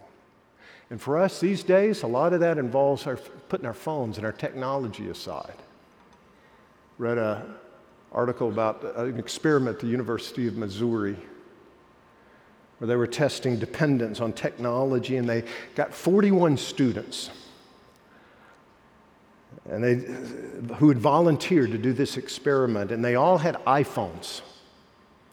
And 0.90 1.00
for 1.00 1.20
us 1.20 1.40
these 1.40 1.64
days, 1.64 2.02
a 2.02 2.08
lot 2.08 2.34
of 2.34 2.40
that 2.40 2.58
involves 2.58 3.06
our 3.06 3.18
putting 3.50 3.68
our 3.68 3.74
phones 3.74 4.18
and 4.18 4.26
our 4.26 4.32
technology 4.32 5.10
aside. 5.10 5.54
Read 6.98 7.20
an 7.20 7.44
article 8.12 8.50
about 8.50 8.84
an 8.98 9.20
experiment 9.20 9.76
at 9.76 9.82
the 9.82 9.88
University 9.88 10.48
of 10.48 10.58
Missouri 10.58 11.16
where 12.80 12.88
they 12.88 12.96
were 12.96 13.06
testing 13.06 13.60
dependence 13.60 14.20
on 14.22 14.34
technology 14.34 15.18
and 15.18 15.30
they 15.30 15.44
got 15.76 15.94
41 15.94 16.58
students 16.58 17.30
and 19.70 19.84
they, 19.84 20.74
who 20.78 20.90
had 20.90 20.98
volunteered 20.98 21.70
to 21.72 21.78
do 21.78 21.94
this 21.94 22.18
experiment 22.18 22.92
and 22.92 23.06
they 23.06 23.14
all 23.14 23.38
had 23.38 23.64
iPhones. 23.66 24.42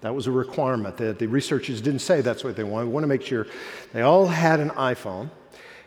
That 0.01 0.15
was 0.15 0.27
a 0.27 0.33
requirement. 0.33 0.97
that 0.99 1.19
the 1.19 1.27
researchers 1.27 1.81
didn't 1.81 2.01
say 2.01 2.21
that's 2.21 2.45
what 2.45 2.57
they 2.57 2.65
wanted. 2.65 2.87
We 2.87 2.93
want 2.93 3.05
to 3.05 3.09
make 3.09 3.23
sure 3.23 3.47
they 3.93 4.03
all 4.03 4.27
had 4.27 4.61
an 4.61 4.71
iPhone, 4.71 5.31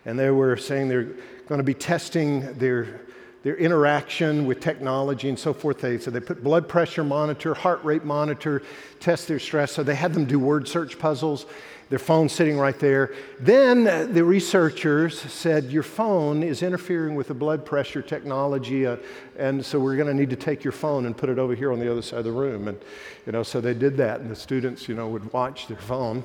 and 0.06 0.20
they 0.20 0.30
were 0.32 0.58
saying 0.58 0.90
they're 0.90 1.16
going 1.48 1.60
to 1.60 1.64
be 1.64 1.74
testing 1.74 2.54
their, 2.58 3.02
their 3.44 3.56
interaction 3.56 4.46
with 4.46 4.60
technology 4.60 5.30
and 5.30 5.40
so 5.40 5.54
forth. 5.54 5.82
They, 5.82 5.98
so 5.98 6.12
they 6.12 6.20
put 6.20 6.44
blood 6.44 6.68
pressure 6.68 7.04
monitor, 7.04 7.54
heart 7.54 7.84
rate 7.84 8.04
monitor, 8.04 8.62
test 9.00 9.28
their 9.28 9.40
stress. 9.40 9.72
So 9.72 9.84
they 9.84 9.96
had 9.96 10.14
them 10.14 10.26
do 10.26 10.40
word 10.40 10.68
search 10.68 11.00
puzzles 11.00 11.46
their 11.92 12.00
phone 12.00 12.30
sitting 12.30 12.58
right 12.58 12.80
there. 12.80 13.14
Then 13.38 14.14
the 14.14 14.24
researchers 14.24 15.20
said, 15.20 15.66
Your 15.66 15.84
phone 15.84 16.42
is 16.42 16.64
interfering 16.64 17.16
with 17.16 17.28
the 17.28 17.34
blood 17.34 17.66
pressure 17.66 18.02
technology, 18.02 18.88
uh, 18.88 18.96
and 19.38 19.64
so 19.64 19.78
we're 19.78 19.98
going 19.98 20.08
to 20.08 20.14
need 20.14 20.30
to 20.30 20.38
take 20.38 20.64
your 20.64 20.72
phone 20.72 21.06
and 21.06 21.16
put 21.16 21.28
it 21.28 21.38
over 21.38 21.54
here 21.54 21.74
on 21.74 21.82
the 21.82 21.92
other 21.92 22.02
side 22.02 22.20
of 22.20 22.26
the 22.26 22.32
room. 22.32 22.70
And, 22.70 22.80
you 23.26 23.34
know, 23.34 23.44
so 23.44 23.60
they 23.60 23.74
did 23.74 23.98
that, 23.98 24.22
and 24.22 24.32
the 24.32 24.38
students, 24.38 24.88
you 24.88 24.96
know, 24.96 25.10
would 25.10 25.34
watch 25.34 25.68
their 25.68 25.78
phone 25.78 26.24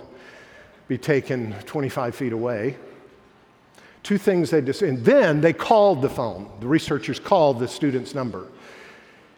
be 0.86 0.96
taken 0.96 1.52
25 1.64 2.14
feet 2.14 2.32
away. 2.32 2.76
Two 4.06 4.18
things 4.18 4.50
they 4.50 4.60
just, 4.60 4.82
and 4.82 5.04
then 5.04 5.40
they 5.40 5.52
called 5.52 6.00
the 6.00 6.08
phone. 6.08 6.48
The 6.60 6.68
researchers 6.68 7.18
called 7.18 7.58
the 7.58 7.66
student's 7.66 8.14
number. 8.14 8.46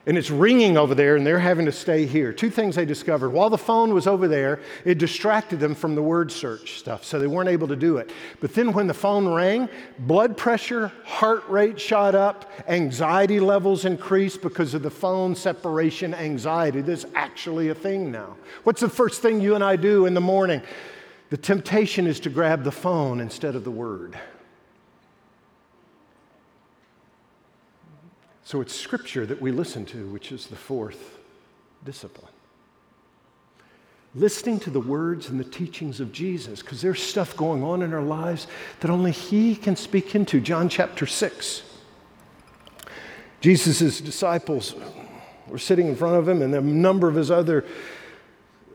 and 0.09 0.17
it's 0.17 0.31
ringing 0.31 0.79
over 0.79 0.95
there, 0.95 1.17
and 1.17 1.27
they're 1.27 1.39
having 1.39 1.67
to 1.67 1.73
stay 1.73 2.07
here. 2.07 2.33
Two 2.33 2.49
things 2.49 2.77
they 2.77 2.87
discovered. 2.87 3.29
While 3.29 3.51
the 3.51 3.59
phone 3.59 3.93
was 3.93 4.07
over 4.07 4.27
there, 4.27 4.61
it 4.87 4.97
distracted 4.97 5.61
them 5.61 5.75
from 5.75 5.95
the 5.95 6.03
word 6.03 6.33
search 6.33 6.79
stuff, 6.79 7.05
so 7.05 7.19
they 7.19 7.27
weren't 7.27 7.51
able 7.51 7.69
to 7.69 7.77
do 7.77 7.99
it. 7.99 8.11
But 8.41 8.55
then 8.55 8.73
when 8.73 8.87
the 8.87 8.95
phone 8.95 9.29
rang, 9.29 9.69
blood 9.99 10.35
pressure, 10.35 10.91
heart 11.05 11.47
rate 11.49 11.79
shot 11.79 12.15
up, 12.15 12.51
anxiety 12.69 13.39
levels 13.39 13.85
increased 13.85 14.41
because 14.41 14.73
of 14.73 14.83
the 14.83 14.91
phone 14.91 15.35
separation 15.35 16.15
anxiety. 16.15 16.81
There's 16.81 17.07
actually 17.15 17.69
a 17.69 17.75
thing 17.75 18.11
now. 18.11 18.37
What's 18.65 18.81
the 18.81 18.89
first 18.89 19.21
thing 19.21 19.43
you 19.43 19.55
and 19.55 19.63
I 19.63 19.77
do 19.77 20.07
in 20.07 20.15
the 20.15 20.23
morning? 20.23 20.63
The 21.29 21.37
temptation 21.37 22.07
is 22.07 22.19
to 22.21 22.31
grab 22.31 22.65
the 22.65 22.73
phone 22.73 23.21
instead 23.21 23.55
of 23.55 23.65
the 23.65 23.71
word. 23.71 24.19
So 28.49 28.63
it's 28.63 28.75
Scripture 28.75 29.27
that 29.27 29.43
we 29.43 29.53
listen 29.53 29.85
to, 29.85 30.09
which 30.09 30.33
is 30.33 30.47
the 30.47 30.57
fourth 30.57 31.19
discipline. 31.85 32.33
Listening 34.15 34.59
to 34.61 34.71
the 34.71 34.81
words 34.81 35.29
and 35.29 35.39
the 35.39 35.45
teachings 35.45 36.01
of 36.01 36.13
Jesus, 36.13 36.63
because 36.63 36.81
there's 36.81 37.03
stuff 37.03 37.37
going 37.37 37.63
on 37.63 37.83
in 37.83 37.93
our 37.93 38.01
lives 38.01 38.47
that 38.81 38.91
only 38.91 39.11
He 39.11 39.55
can 39.55 39.77
speak 39.77 40.15
into. 40.15 40.41
John 40.41 40.71
chapter 40.71 41.05
6. 41.05 41.61
Jesus' 43.43 44.01
disciples 44.01 44.75
were 45.47 45.59
sitting 45.59 45.87
in 45.87 45.95
front 45.95 46.17
of 46.17 46.27
him, 46.27 46.41
and 46.41 46.55
a 46.55 46.63
number 46.63 47.07
of 47.07 47.17
his 47.17 47.31
other 47.31 47.67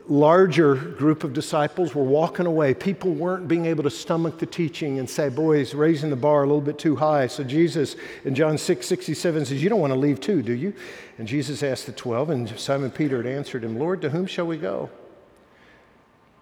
larger 0.06 0.74
group 0.74 1.24
of 1.24 1.32
disciples 1.32 1.94
were 1.94 2.04
walking 2.04 2.46
away. 2.46 2.74
People 2.74 3.12
weren't 3.12 3.48
being 3.48 3.66
able 3.66 3.82
to 3.84 3.90
stomach 3.90 4.38
the 4.38 4.46
teaching 4.46 4.98
and 4.98 5.08
say, 5.08 5.28
Boy, 5.28 5.58
he's 5.58 5.74
raising 5.74 6.10
the 6.10 6.16
bar 6.16 6.42
a 6.42 6.46
little 6.46 6.60
bit 6.60 6.78
too 6.78 6.96
high. 6.96 7.26
So 7.26 7.42
Jesus 7.42 7.96
in 8.24 8.34
John 8.34 8.58
6 8.58 8.86
67 8.86 9.46
says, 9.46 9.62
You 9.62 9.68
don't 9.68 9.80
want 9.80 9.92
to 9.92 9.98
leave 9.98 10.20
too, 10.20 10.42
do 10.42 10.52
you? 10.52 10.74
And 11.18 11.26
Jesus 11.26 11.62
asked 11.62 11.86
the 11.86 11.92
12, 11.92 12.30
and 12.30 12.58
Simon 12.58 12.90
Peter 12.90 13.22
had 13.22 13.26
answered 13.26 13.64
him, 13.64 13.78
Lord, 13.78 14.02
to 14.02 14.10
whom 14.10 14.26
shall 14.26 14.46
we 14.46 14.58
go? 14.58 14.90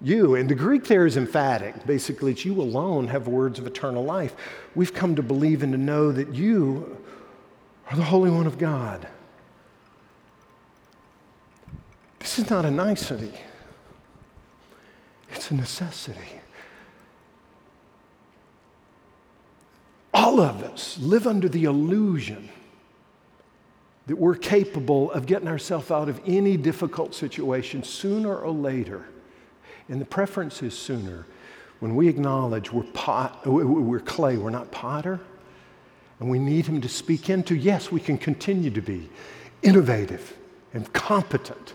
You, 0.01 0.35
and 0.35 0.49
the 0.49 0.57
Greek 0.57 0.85
there 0.85 1.07
is 1.07 1.17
emphatic. 1.17 1.87
Basically, 1.87 2.33
it's 2.33 2.45
you 2.45 2.61
alone 2.61 3.07
have 3.09 3.29
words 3.29 3.61
of 3.61 3.69
eternal 3.69 4.03
life. 4.03 4.35
We've 4.75 4.93
come 4.93 5.15
to 5.15 5.23
believe 5.23 5.63
and 5.63 5.73
to 5.73 5.79
know 5.79 6.11
that 6.11 6.35
you 6.35 6.99
are 7.89 7.97
the 7.97 8.03
Holy 8.03 8.31
One 8.31 8.49
of 8.49 8.59
God. 8.59 9.07
This 12.19 12.41
is 12.41 12.51
not 12.51 12.65
a 12.65 12.71
nicety. 12.71 13.33
It's 15.33 15.51
a 15.51 15.55
necessity. 15.55 16.41
All 20.15 20.41
of 20.41 20.63
us 20.63 20.99
live 20.99 21.27
under 21.27 21.49
the 21.49 21.65
illusion 21.65 22.51
that 24.07 24.17
we're 24.17 24.35
capable 24.35 25.11
of 25.13 25.27
getting 25.27 25.49
ourselves 25.49 25.91
out 25.91 26.09
of 26.09 26.21
any 26.27 26.57
difficult 26.57 27.15
situation 27.15 27.83
sooner 27.83 28.37
or 28.37 28.51
later. 28.51 29.07
And 29.89 30.01
the 30.01 30.05
preference 30.05 30.63
is 30.63 30.77
sooner 30.77 31.27
when 31.81 31.97
we 31.97 32.09
acknowledge 32.09 32.73
we're, 32.73 32.85
pot, 32.85 33.47
we're 33.47 34.01
clay, 34.01 34.37
we're 34.37 34.51
not 34.51 34.71
potter, 34.71 35.21
and 36.21 36.31
we 36.31 36.39
need 36.39 36.67
Him 36.67 36.81
to 36.81 36.89
speak 36.89 37.31
into. 37.31 37.55
Yes, 37.55 37.91
we 37.91 38.01
can 38.01 38.19
continue 38.19 38.71
to 38.71 38.83
be 38.83 39.09
innovative 39.63 40.37
and 40.75 40.93
competent 40.93 41.75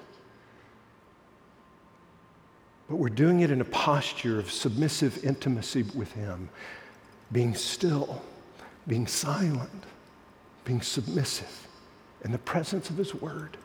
but 2.88 2.96
we're 2.96 3.10
doing 3.10 3.41
it 3.41 3.51
in 3.51 3.60
a 3.60 3.65
posture 3.65 4.39
of 4.39 4.51
submissive 4.51 5.24
intimacy 5.24 5.84
with 5.94 6.12
Him, 6.13 6.50
being 7.32 7.53
still, 7.53 8.22
being 8.88 9.08
silent, 9.08 9.84
being 10.63 10.82
submissive 10.82 11.67
in 12.24 12.32
the 12.32 12.38
presence 12.38 12.89
of 12.89 12.98
His 12.98 13.13
Word. 13.13 13.58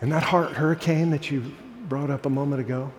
And 0.00 0.10
that 0.12 0.22
heart 0.22 0.52
hurricane 0.52 1.10
that 1.10 1.30
you 1.30 1.52
brought 1.88 2.08
up 2.08 2.24
a 2.24 2.30
moment 2.30 2.62
ago, 2.62 2.90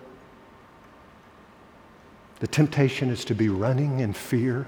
the 2.39 2.47
temptation 2.47 3.09
is 3.09 3.25
to 3.25 3.35
be 3.35 3.49
running 3.49 3.99
in 3.99 4.13
fear, 4.13 4.67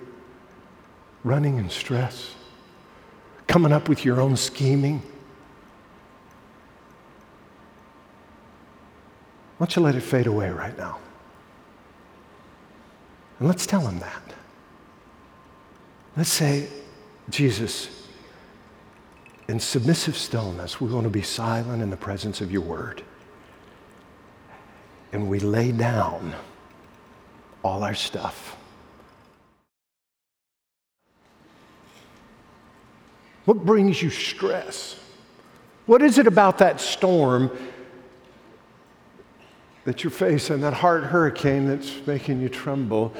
running 1.23 1.57
in 1.57 1.69
stress, 1.69 2.33
coming 3.47 3.71
up 3.71 3.87
with 3.87 4.03
your 4.03 4.19
own 4.19 4.35
scheming 4.35 5.03
Don't 9.63 9.77
you 9.77 9.81
let 9.81 9.95
it 9.95 10.01
fade 10.01 10.27
away 10.27 10.49
right 10.49 10.77
now? 10.77 10.99
And 13.39 13.47
let's 13.47 13.65
tell 13.65 13.87
him 13.87 13.97
that. 13.99 14.33
Let's 16.17 16.33
say, 16.33 16.67
Jesus, 17.29 18.09
in 19.47 19.61
submissive 19.61 20.17
stillness, 20.17 20.81
we 20.81 20.91
want 20.91 21.05
to 21.05 21.09
be 21.09 21.21
silent 21.21 21.81
in 21.81 21.89
the 21.89 21.95
presence 21.95 22.41
of 22.41 22.51
your 22.51 22.59
word. 22.59 23.03
And 25.13 25.29
we 25.29 25.39
lay 25.39 25.71
down 25.71 26.35
all 27.63 27.85
our 27.85 27.95
stuff. 27.95 28.57
What 33.45 33.63
brings 33.63 34.01
you 34.01 34.09
stress? 34.09 34.99
What 35.85 36.01
is 36.01 36.17
it 36.17 36.27
about 36.27 36.57
that 36.57 36.81
storm 36.81 37.49
that 39.85 40.03
you're 40.03 40.11
facing, 40.11 40.61
that 40.61 40.73
heart 40.73 41.03
hurricane 41.03 41.67
that's 41.67 42.05
making 42.07 42.41
you 42.41 42.49
tremble. 42.49 43.13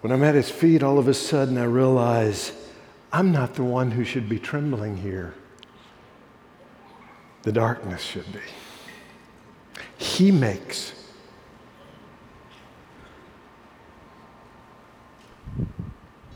When 0.00 0.12
I'm 0.12 0.24
at 0.24 0.34
his 0.34 0.50
feet, 0.50 0.82
all 0.82 0.98
of 0.98 1.08
a 1.08 1.14
sudden 1.14 1.56
I 1.58 1.64
realize 1.64 2.52
I'm 3.12 3.32
not 3.32 3.54
the 3.54 3.64
one 3.64 3.92
who 3.92 4.04
should 4.04 4.28
be 4.28 4.38
trembling 4.38 4.96
here. 4.96 5.34
The 7.42 7.52
darkness 7.52 8.02
should 8.02 8.30
be. 8.32 8.40
He 9.98 10.30
makes 10.32 10.92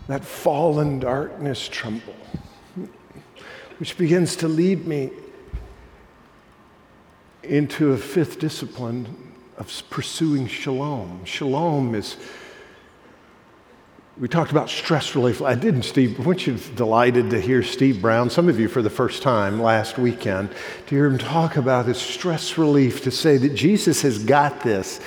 that 0.07 0.25
fallen 0.25 0.99
darkness 0.99 1.69
tremble, 1.69 2.15
which 3.79 3.99
begins 3.99 4.37
to 4.37 4.49
lead 4.49 4.87
me 4.87 5.11
into 7.43 7.93
a 7.93 7.97
fifth 7.97 8.39
discipline 8.39 9.35
of 9.57 9.83
pursuing 9.91 10.47
shalom. 10.47 11.25
Shalom 11.25 11.95
is, 11.95 12.17
we 14.19 14.29
talked 14.29 14.51
about 14.51 14.69
stress 14.69 15.15
relief. 15.15 15.41
I 15.43 15.55
didn't, 15.55 15.83
Steve. 15.83 16.25
Weren't 16.25 16.47
you 16.47 16.57
delighted 16.75 17.31
to 17.31 17.41
hear 17.41 17.63
Steve 17.63 18.03
Brown, 18.03 18.31
some 18.31 18.49
of 18.49 18.61
you 18.61 18.69
for 18.69 18.83
the 18.83 18.91
first 18.91 19.23
time 19.23 19.61
last 19.61 19.99
weekend, 19.99 20.51
to 20.87 20.95
hear 20.95 21.07
him 21.07 21.19
talk 21.19 21.57
about 21.57 21.87
his 21.87 21.99
stress 21.99 22.59
relief, 22.59 23.03
to 23.05 23.11
say 23.11 23.37
that 23.39 23.55
Jesus 23.55 24.03
has 24.03 24.23
got 24.23 24.63
this. 24.63 25.01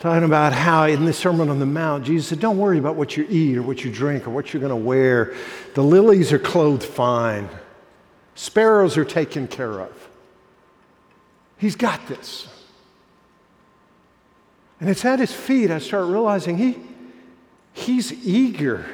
Talking 0.00 0.24
about 0.24 0.54
how 0.54 0.84
in 0.84 1.04
the 1.04 1.12
Sermon 1.12 1.50
on 1.50 1.58
the 1.58 1.66
Mount, 1.66 2.06
Jesus 2.06 2.28
said, 2.28 2.40
Don't 2.40 2.56
worry 2.56 2.78
about 2.78 2.96
what 2.96 3.16
you 3.18 3.26
eat 3.28 3.58
or 3.58 3.62
what 3.62 3.84
you 3.84 3.92
drink 3.92 4.26
or 4.26 4.30
what 4.30 4.52
you're 4.52 4.60
going 4.60 4.70
to 4.70 4.76
wear. 4.76 5.34
The 5.74 5.82
lilies 5.82 6.32
are 6.32 6.38
clothed 6.38 6.84
fine, 6.84 7.48
sparrows 8.34 8.96
are 8.96 9.04
taken 9.04 9.46
care 9.46 9.80
of. 9.80 10.09
He's 11.60 11.76
got 11.76 12.08
this. 12.08 12.48
And 14.80 14.88
it's 14.88 15.04
at 15.04 15.18
his 15.18 15.30
feet 15.30 15.70
I 15.70 15.78
start 15.78 16.06
realizing 16.06 16.56
he, 16.56 16.78
he's 17.74 18.12
eager 18.26 18.86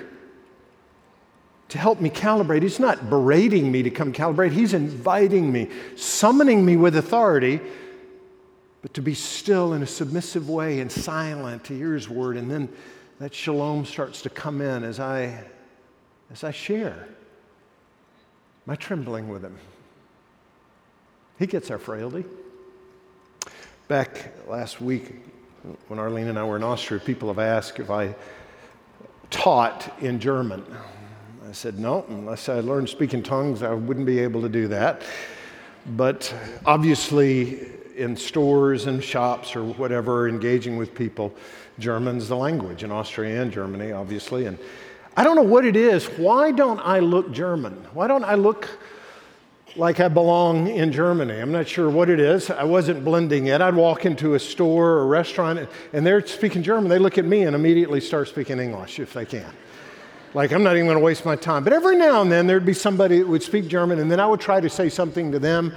to 1.69 1.79
help 1.79 2.01
me 2.01 2.11
calibrate. 2.11 2.63
He's 2.63 2.81
not 2.81 3.09
berating 3.09 3.71
me 3.71 3.85
to 3.85 3.91
come 3.91 4.13
calibrate, 4.13 4.51
he's 4.51 4.75
inviting 4.75 5.53
me, 5.53 5.69
summoning 5.95 6.67
me 6.67 6.77
with 6.77 6.97
authority, 6.97 7.61
but 8.83 8.93
to 8.95 9.01
be 9.01 9.15
still 9.15 9.73
in 9.73 9.83
a 9.83 9.87
submissive 9.87 10.49
way 10.51 10.81
and 10.81 10.91
silent 10.91 11.63
to 11.65 11.77
hear 11.77 11.95
his 11.95 12.09
word. 12.09 12.37
And 12.37 12.51
then 12.51 12.69
that 13.21 13.33
shalom 13.33 13.85
starts 13.85 14.23
to 14.23 14.31
come 14.31 14.61
in 14.61 14.83
as 14.83 14.99
I, 14.99 15.45
as 16.33 16.43
I 16.43 16.51
share 16.51 17.09
my 18.67 18.75
trembling 18.75 19.29
with 19.29 19.43
him. 19.43 19.57
He 21.39 21.47
gets 21.47 21.71
our 21.71 21.79
frailty. 21.79 22.25
Back 23.89 24.33
last 24.49 24.81
week, 24.81 25.15
when 25.87 26.01
Arlene 26.01 26.27
and 26.27 26.37
I 26.37 26.43
were 26.43 26.57
in 26.57 26.65
Austria, 26.65 26.99
people 26.99 27.29
have 27.29 27.39
asked 27.39 27.79
if 27.79 27.89
I 27.89 28.17
taught 29.31 29.93
in 30.01 30.19
German. 30.19 30.65
I 31.49 31.53
said, 31.53 31.79
no, 31.79 32.05
unless 32.09 32.49
I 32.49 32.59
learned 32.59 32.89
speaking 32.89 33.23
tongues, 33.23 33.63
I 33.63 33.73
wouldn't 33.75 34.07
be 34.07 34.19
able 34.19 34.43
to 34.43 34.49
do 34.49 34.67
that. 34.69 35.03
But 35.95 36.35
obviously, 36.65 37.61
in 37.97 38.17
stores 38.17 38.87
and 38.87 39.03
shops 39.05 39.55
or 39.55 39.63
whatever, 39.63 40.29
engaging 40.29 40.77
with 40.77 40.93
people, 40.93 41.33
German's 41.79 42.27
the 42.27 42.37
language 42.37 42.83
in 42.83 42.91
Austria 42.91 43.41
and 43.41 43.53
Germany, 43.53 43.93
obviously. 43.93 44.47
And 44.47 44.59
I 45.17 45.23
don't 45.23 45.37
know 45.37 45.43
what 45.43 45.65
it 45.65 45.77
is. 45.77 46.07
Why 46.07 46.51
don't 46.51 46.81
I 46.81 46.99
look 46.99 47.31
German? 47.31 47.75
Why 47.93 48.09
don't 48.09 48.25
I 48.25 48.35
look 48.35 48.69
like 49.77 50.01
I 50.01 50.09
belong 50.09 50.69
in 50.69 50.91
Germany. 50.91 51.39
I'm 51.39 51.53
not 51.53 51.69
sure 51.69 51.91
what 51.91 52.09
it 52.09 52.19
is. 52.19 52.51
I 52.51 52.65
wasn't 52.65 53.05
blending 53.05 53.47
it. 53.49 53.61
I'd 53.61 53.75
walk 53.75 54.07
into 54.07 54.35
a 54.35 54.39
store 54.39 54.93
or 54.93 55.03
a 55.03 55.07
restaurant 55.07 55.69
and 55.93 56.07
they're 56.07 56.25
speaking 56.27 56.63
German. 56.63 56.89
They 56.89 56.99
look 56.99 57.19
at 57.19 57.25
me 57.25 57.43
and 57.43 57.55
immediately 57.55 58.01
start 58.01 58.29
speaking 58.29 58.59
English 58.59 58.99
if 58.99 59.13
they 59.13 59.27
can. 59.27 59.53
Like, 60.35 60.53
I'm 60.53 60.63
not 60.63 60.77
even 60.77 60.87
going 60.87 60.99
to 60.99 61.05
waste 61.05 61.25
my 61.25 61.37
time. 61.37 61.65
But 61.65 61.73
every 61.73 61.97
now 61.97 62.21
and 62.21 62.31
then, 62.31 62.47
there'd 62.47 62.67
be 62.67 62.75
somebody 62.75 63.21
that 63.21 63.27
would 63.27 63.43
speak 63.43 63.69
German, 63.69 64.01
and 64.01 64.11
then 64.11 64.21
I 64.21 64.27
would 64.27 64.41
try 64.41 64.61
to 64.61 64.69
say 64.69 64.91
something 64.91 65.33
to 65.33 65.39
them. 65.39 65.73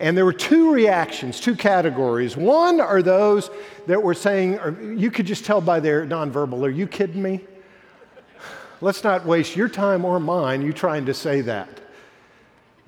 And 0.00 0.16
there 0.16 0.24
were 0.24 0.32
two 0.32 0.72
reactions, 0.72 1.38
two 1.38 1.54
categories. 1.54 2.36
One 2.36 2.80
are 2.80 3.02
those 3.02 3.50
that 3.86 4.02
were 4.02 4.14
saying, 4.14 4.98
you 4.98 5.12
could 5.12 5.26
just 5.26 5.44
tell 5.44 5.60
by 5.60 5.78
their 5.78 6.04
nonverbal, 6.04 6.66
are 6.66 6.70
you 6.70 6.88
kidding 6.88 7.22
me? 7.22 7.44
Let's 8.80 9.04
not 9.04 9.26
waste 9.26 9.54
your 9.54 9.68
time 9.68 10.04
or 10.04 10.18
mine, 10.18 10.62
you 10.62 10.72
trying 10.72 11.06
to 11.06 11.14
say 11.14 11.42
that. 11.42 11.68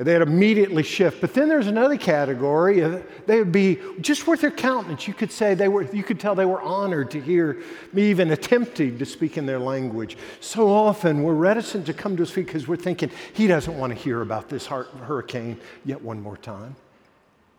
They'd 0.04 0.22
immediately 0.22 0.82
shift. 0.82 1.20
But 1.20 1.34
then 1.34 1.48
there's 1.48 1.66
another 1.66 1.96
category. 1.96 2.80
They 3.26 3.38
would 3.38 3.52
be 3.52 3.78
just 4.00 4.26
worth 4.26 4.40
their 4.40 4.50
countenance. 4.50 5.06
You 5.06 5.14
could 5.14 5.30
say 5.30 5.54
they 5.54 5.68
were, 5.68 5.82
you 5.94 6.02
could 6.02 6.18
tell 6.18 6.34
they 6.34 6.44
were 6.44 6.62
honored 6.62 7.10
to 7.12 7.20
hear 7.20 7.62
me 7.92 8.10
even 8.10 8.30
attempting 8.30 8.98
to 8.98 9.06
speak 9.06 9.36
in 9.36 9.46
their 9.46 9.58
language. 9.58 10.16
So 10.40 10.68
often 10.68 11.22
we're 11.22 11.34
reticent 11.34 11.86
to 11.86 11.94
come 11.94 12.16
to 12.16 12.22
his 12.22 12.30
feet 12.30 12.46
because 12.46 12.66
we're 12.66 12.76
thinking 12.76 13.10
he 13.32 13.46
doesn't 13.46 13.78
want 13.78 13.92
to 13.92 13.98
hear 13.98 14.22
about 14.22 14.48
this 14.48 14.66
hurricane 14.66 15.60
yet 15.84 16.00
one 16.00 16.20
more 16.20 16.36
time. 16.36 16.76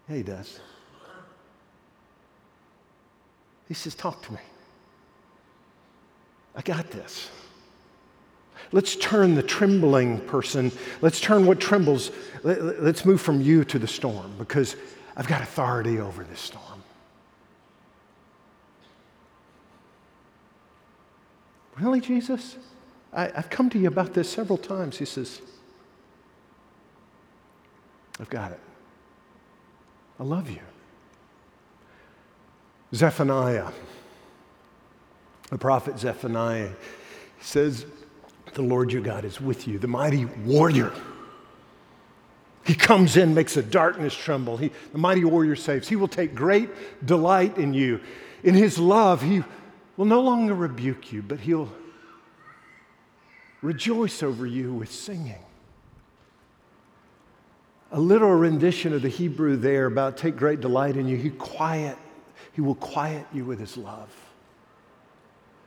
Yeah, 0.10 0.16
he 0.18 0.24
does. 0.24 0.60
He 3.68 3.74
says, 3.74 3.96
Talk 3.96 4.22
to 4.24 4.34
me. 4.34 4.40
I 6.56 6.62
got 6.62 6.92
this. 6.92 7.30
Let's 8.74 8.96
turn 8.96 9.36
the 9.36 9.44
trembling 9.44 10.20
person, 10.22 10.72
let's 11.02 11.22
turn 11.22 11.46
what 11.46 11.60
trembles, 11.60 12.10
let, 12.42 12.58
us 12.60 13.06
move 13.06 13.22
from 13.22 13.40
you 13.40 13.64
to 13.66 13.78
the 13.78 13.88
storm 13.88 14.34
because 14.40 14.76
I've 15.16 15.28
got 15.28 15.44
authority 15.44 16.00
over 16.00 16.24
this 16.24 16.40
storm. 16.40 16.84
Really, 21.80 22.02
Jesus? 22.02 22.58
I, 23.14 23.28
have 23.36 23.52
come 23.52 23.70
to 23.70 23.78
you 23.80 23.88
about 23.88 24.16
this 24.16 24.28
several 24.28 24.58
times. 24.58 24.98
He 24.98 25.06
says, 25.06 25.40
I've 28.20 28.30
got 28.30 28.52
it. 28.52 28.60
I 30.20 30.24
love 30.24 30.50
you. 30.50 30.62
Zephaniah, 32.94 33.70
the 35.52 35.58
prophet 35.60 36.00
Zephaniah, 36.00 36.72
says, 37.40 37.86
the 38.54 38.62
Lord 38.62 38.92
your 38.92 39.02
God 39.02 39.26
is 39.26 39.40
with 39.42 39.68
you, 39.68 39.80
the 39.80 39.88
mighty 39.88 40.26
warrior. 40.26 40.92
He 42.66 42.76
comes 42.76 43.18
in, 43.18 43.34
makes 43.34 43.56
the 43.56 43.64
darkness 43.64 44.16
tremble. 44.16 44.58
He, 44.58 44.72
the 44.92 44.98
mighty 44.98 45.26
warrior 45.26 45.56
saves. 45.56 45.88
He 45.88 45.96
will 45.96 46.08
take 46.08 46.34
great 46.34 46.70
delight 47.06 47.58
in 47.58 47.74
you. 47.74 48.00
In 48.44 48.54
his 48.54 48.80
love, 48.80 49.22
he 49.22 49.44
will 49.98 50.06
no 50.06 50.22
longer 50.22 50.54
rebuke 50.54 51.12
you, 51.12 51.22
but 51.22 51.40
he'll 51.40 51.70
rejoice 53.62 54.24
over 54.24 54.46
you 54.46 54.74
with 54.74 54.92
singing. 54.92 55.44
A 57.92 58.00
literal 58.00 58.36
rendition 58.36 58.94
of 58.94 59.02
the 59.02 59.10
Hebrew 59.10 59.56
there 59.56 59.86
about 59.86 60.18
take 60.18 60.36
great 60.36 60.62
delight 60.62 60.98
in 60.98 61.08
you. 61.08 61.18
He 61.18 61.30
quiet, 61.30 61.98
he 62.54 62.62
will 62.62 62.76
quiet 62.76 63.28
you 63.34 63.46
with 63.46 63.60
his 63.60 63.78
love. 63.78 64.10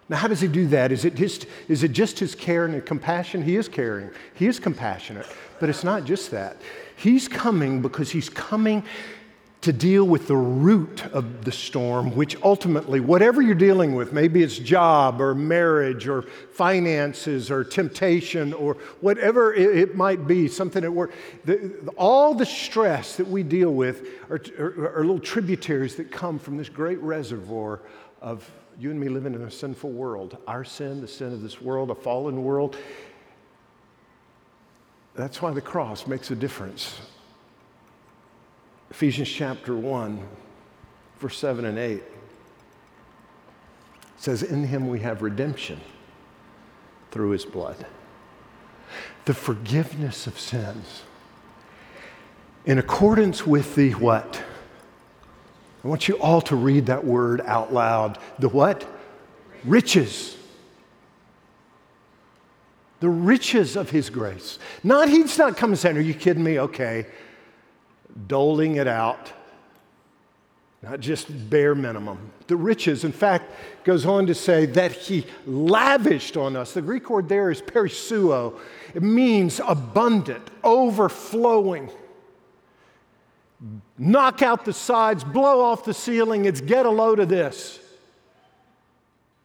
Now, 0.09 0.19
how 0.19 0.29
does 0.29 0.41
he 0.41 0.49
do 0.49 0.69
that? 0.69 0.93
Is 0.93 1.05
it 1.05 1.15
just, 1.17 1.47
is 1.69 1.83
it 1.83 1.93
just 1.93 2.19
his 2.19 2.35
care 2.35 2.65
and 2.65 2.85
compassion? 2.85 3.43
He 3.43 3.57
is 3.57 3.69
caring, 3.69 4.11
he 4.35 4.47
is 4.47 4.61
compassionate, 4.61 5.27
but 5.59 5.69
it's 5.69 5.85
not 5.85 6.05
just 6.05 6.31
that. 6.31 6.57
He's 6.97 7.29
coming 7.29 7.83
because 7.83 8.11
he's 8.11 8.29
coming 8.29 8.85
to 9.63 9.73
deal 9.73 10.05
with 10.05 10.29
the 10.29 10.37
root 10.37 11.05
of 11.07 11.45
the 11.45 11.51
storm, 11.51 12.15
which 12.15 12.41
ultimately, 12.43 13.01
whatever 13.01 13.43
you're 13.43 13.55
dealing 13.57 13.97
with, 13.97 14.13
maybe 14.13 14.45
it's 14.45 14.57
job 14.59 15.21
or 15.21 15.35
marriage 15.35 16.07
or 16.07 16.23
finances 16.23 17.51
or 17.51 17.65
temptation 17.65 18.53
or 18.53 18.75
whatever 19.01 19.53
it, 19.55 19.97
might 19.97 20.25
be, 20.29 20.47
something 20.47 20.85
at 20.85 20.93
work, 20.93 21.13
the, 21.47 21.93
all 21.97 22.33
the 22.33 22.47
stress 22.47 23.17
that 23.17 23.27
we 23.27 23.43
deal 23.43 23.75
with 23.75 24.07
are, 24.31 24.41
are, 24.57 24.99
are 24.99 25.01
little 25.01 25.19
tributaries 25.19 25.97
that 25.97 26.13
come 26.13 26.39
from 26.39 26.57
this 26.57 26.69
great 26.69 27.01
reservoir 27.01 27.81
of 28.21 28.49
you 28.79 28.91
and 28.91 29.01
me 29.01 29.09
living 29.09 29.35
in 29.35 29.43
a 29.43 29.51
sinful 29.51 29.91
world, 29.91 30.37
our 30.47 30.65
sin, 30.65 31.01
the 31.01 31.09
sin 31.09 31.33
of 31.33 31.43
this 31.43 31.61
world, 31.61 31.91
a 31.91 31.95
fallen 31.95 32.43
world. 32.43 32.77
That's 35.15 35.41
why 35.41 35.53
the 35.53 35.63
cross 35.63 36.07
makes 36.07 36.31
a 36.31 36.37
difference. 36.37 37.01
Ephesians 38.91 39.29
chapter 39.29 39.75
1, 39.75 40.21
verse 41.19 41.39
7 41.39 41.65
and 41.65 41.79
8 41.79 42.03
says, 44.17 44.43
In 44.43 44.65
him 44.65 44.89
we 44.89 45.01
have 45.01 45.23
redemption 45.23 45.81
through 47.11 47.31
his 47.31 47.45
blood, 47.45 47.87
the 49.25 49.35
forgiveness 49.35 50.27
of 50.27 50.39
sins. 50.39 51.03
In 52.67 52.79
accordance 52.79 53.47
with 53.47 53.75
the 53.75 53.93
what? 53.93 54.43
I 55.87 55.89
want 55.89 56.09
you 56.09 56.19
all 56.19 56.41
to 56.41 56.57
read 56.57 56.87
that 56.87 57.05
word 57.05 57.41
out 57.43 57.73
loud. 57.73 58.19
The 58.41 58.49
what? 58.49 58.85
Riches. 59.65 60.37
The 62.99 63.09
riches 63.09 63.77
of 63.77 63.89
his 63.91 64.11
grace. 64.11 64.59
Not, 64.83 65.09
he's 65.09 65.39
not 65.39 65.57
coming 65.57 65.77
saying, 65.77 65.97
Are 65.97 66.01
you 66.01 66.13
kidding 66.13 66.43
me? 66.43 66.59
Okay. 66.59 67.07
Doling 68.27 68.77
it 68.77 68.89
out. 68.89 69.33
Not 70.83 70.99
just 70.99 71.29
bare 71.49 71.77
minimum. 71.77 72.33
The 72.49 72.57
riches, 72.57 73.05
in 73.05 73.13
fact, 73.13 73.53
goes 73.85 74.05
on 74.05 74.27
to 74.27 74.35
say 74.35 74.67
that 74.67 74.91
he 74.91 75.25
lavished 75.47 76.37
on 76.37 76.57
us. 76.57 76.73
The 76.73 76.83
Greek 76.83 77.09
word 77.09 77.29
there 77.29 77.53
is 77.53 77.63
perisuo. 77.63 78.59
It 78.93 79.05
means 79.05 79.61
abundant, 79.65 80.51
overflowing 80.65 81.93
knock 83.99 84.43
out 84.43 84.65
the 84.65 84.73
sides, 84.73 85.25
blow 85.25 85.61
off 85.63 85.85
the 85.85 85.95
ceiling. 85.95 86.45
It's 86.45 86.61
get 86.61 86.87
a 86.87 86.91
load 86.91 87.21
of 87.21 87.29
this. 87.29 87.81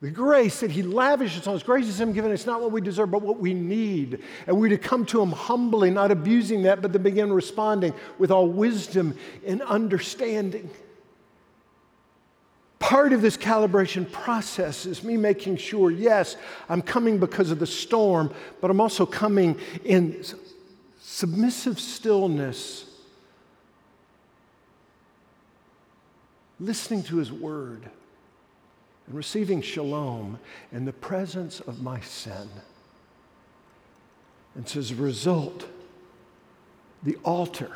The 0.02 0.10
grace 0.10 0.62
that 0.62 0.72
He 0.72 0.82
lavishes 0.82 1.46
on 1.46 1.56
us, 1.56 1.64
grace 1.64 1.88
is 1.88 2.00
Him 2.00 2.12
giving 2.12 2.32
us 2.32 2.48
not 2.48 2.60
what 2.60 2.72
we 2.72 2.82
deserve, 2.82 3.12
but 3.12 3.22
what 3.22 3.40
we 3.40 3.54
need. 3.54 4.24
And 4.48 4.60
we're 4.60 4.70
to 4.70 4.78
come 4.78 5.06
to 5.08 5.22
Him 5.22 5.32
humbly, 5.32 5.92
not 5.92 6.10
abusing 6.10 6.64
that, 6.64 6.82
but 6.82 6.92
to 6.94 7.00
begin 7.00 7.32
responding 7.32 7.94
with 8.18 8.32
all 8.32 8.48
wisdom 8.48 9.16
and 9.46 9.62
understanding. 9.62 10.72
Part 12.80 13.14
of 13.14 13.22
this 13.22 13.38
calibration 13.38 14.12
process 14.12 14.88
is 14.88 15.04
me 15.04 15.18
making 15.18 15.58
sure, 15.58 15.92
yes, 15.92 16.36
I'm 16.68 16.82
coming 16.82 17.20
because 17.20 17.52
of 17.52 17.60
the 17.60 17.68
storm, 17.68 18.34
but 18.60 18.72
I'm 18.72 18.82
also 18.82 19.06
coming 19.06 19.56
in 19.86 20.24
submissive 21.00 21.80
stillness 21.80 22.91
listening 26.62 27.02
to 27.02 27.18
his 27.18 27.32
word 27.32 27.90
and 29.08 29.16
receiving 29.16 29.62
shalom 29.62 30.40
in 30.72 30.86
the 30.86 30.94
presence 30.94 31.60
of 31.60 31.82
my 31.82 32.00
sin. 32.02 32.48
And 34.56 34.68
so 34.68 34.80
as 34.80 34.92
a 34.92 34.96
result, 34.96 35.68
the 37.04 37.18
altar, 37.26 37.72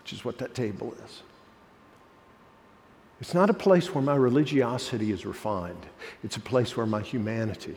which 0.00 0.12
is 0.12 0.24
what 0.24 0.38
that 0.38 0.54
table 0.54 0.94
is, 1.04 1.22
it's 3.20 3.34
not 3.34 3.50
a 3.50 3.54
place 3.54 3.94
where 3.94 4.02
my 4.02 4.16
religiosity 4.16 5.12
is 5.12 5.24
refined. 5.24 5.86
It's 6.24 6.36
a 6.36 6.40
place 6.40 6.76
where 6.76 6.86
my 6.86 7.02
humanity 7.02 7.76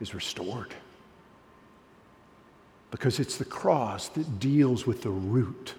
is 0.00 0.14
restored. 0.14 0.74
Because 2.90 3.20
it's 3.20 3.36
the 3.36 3.44
cross 3.44 4.08
that 4.08 4.40
deals 4.40 4.86
with 4.86 5.02
the 5.02 5.10
root 5.10 5.74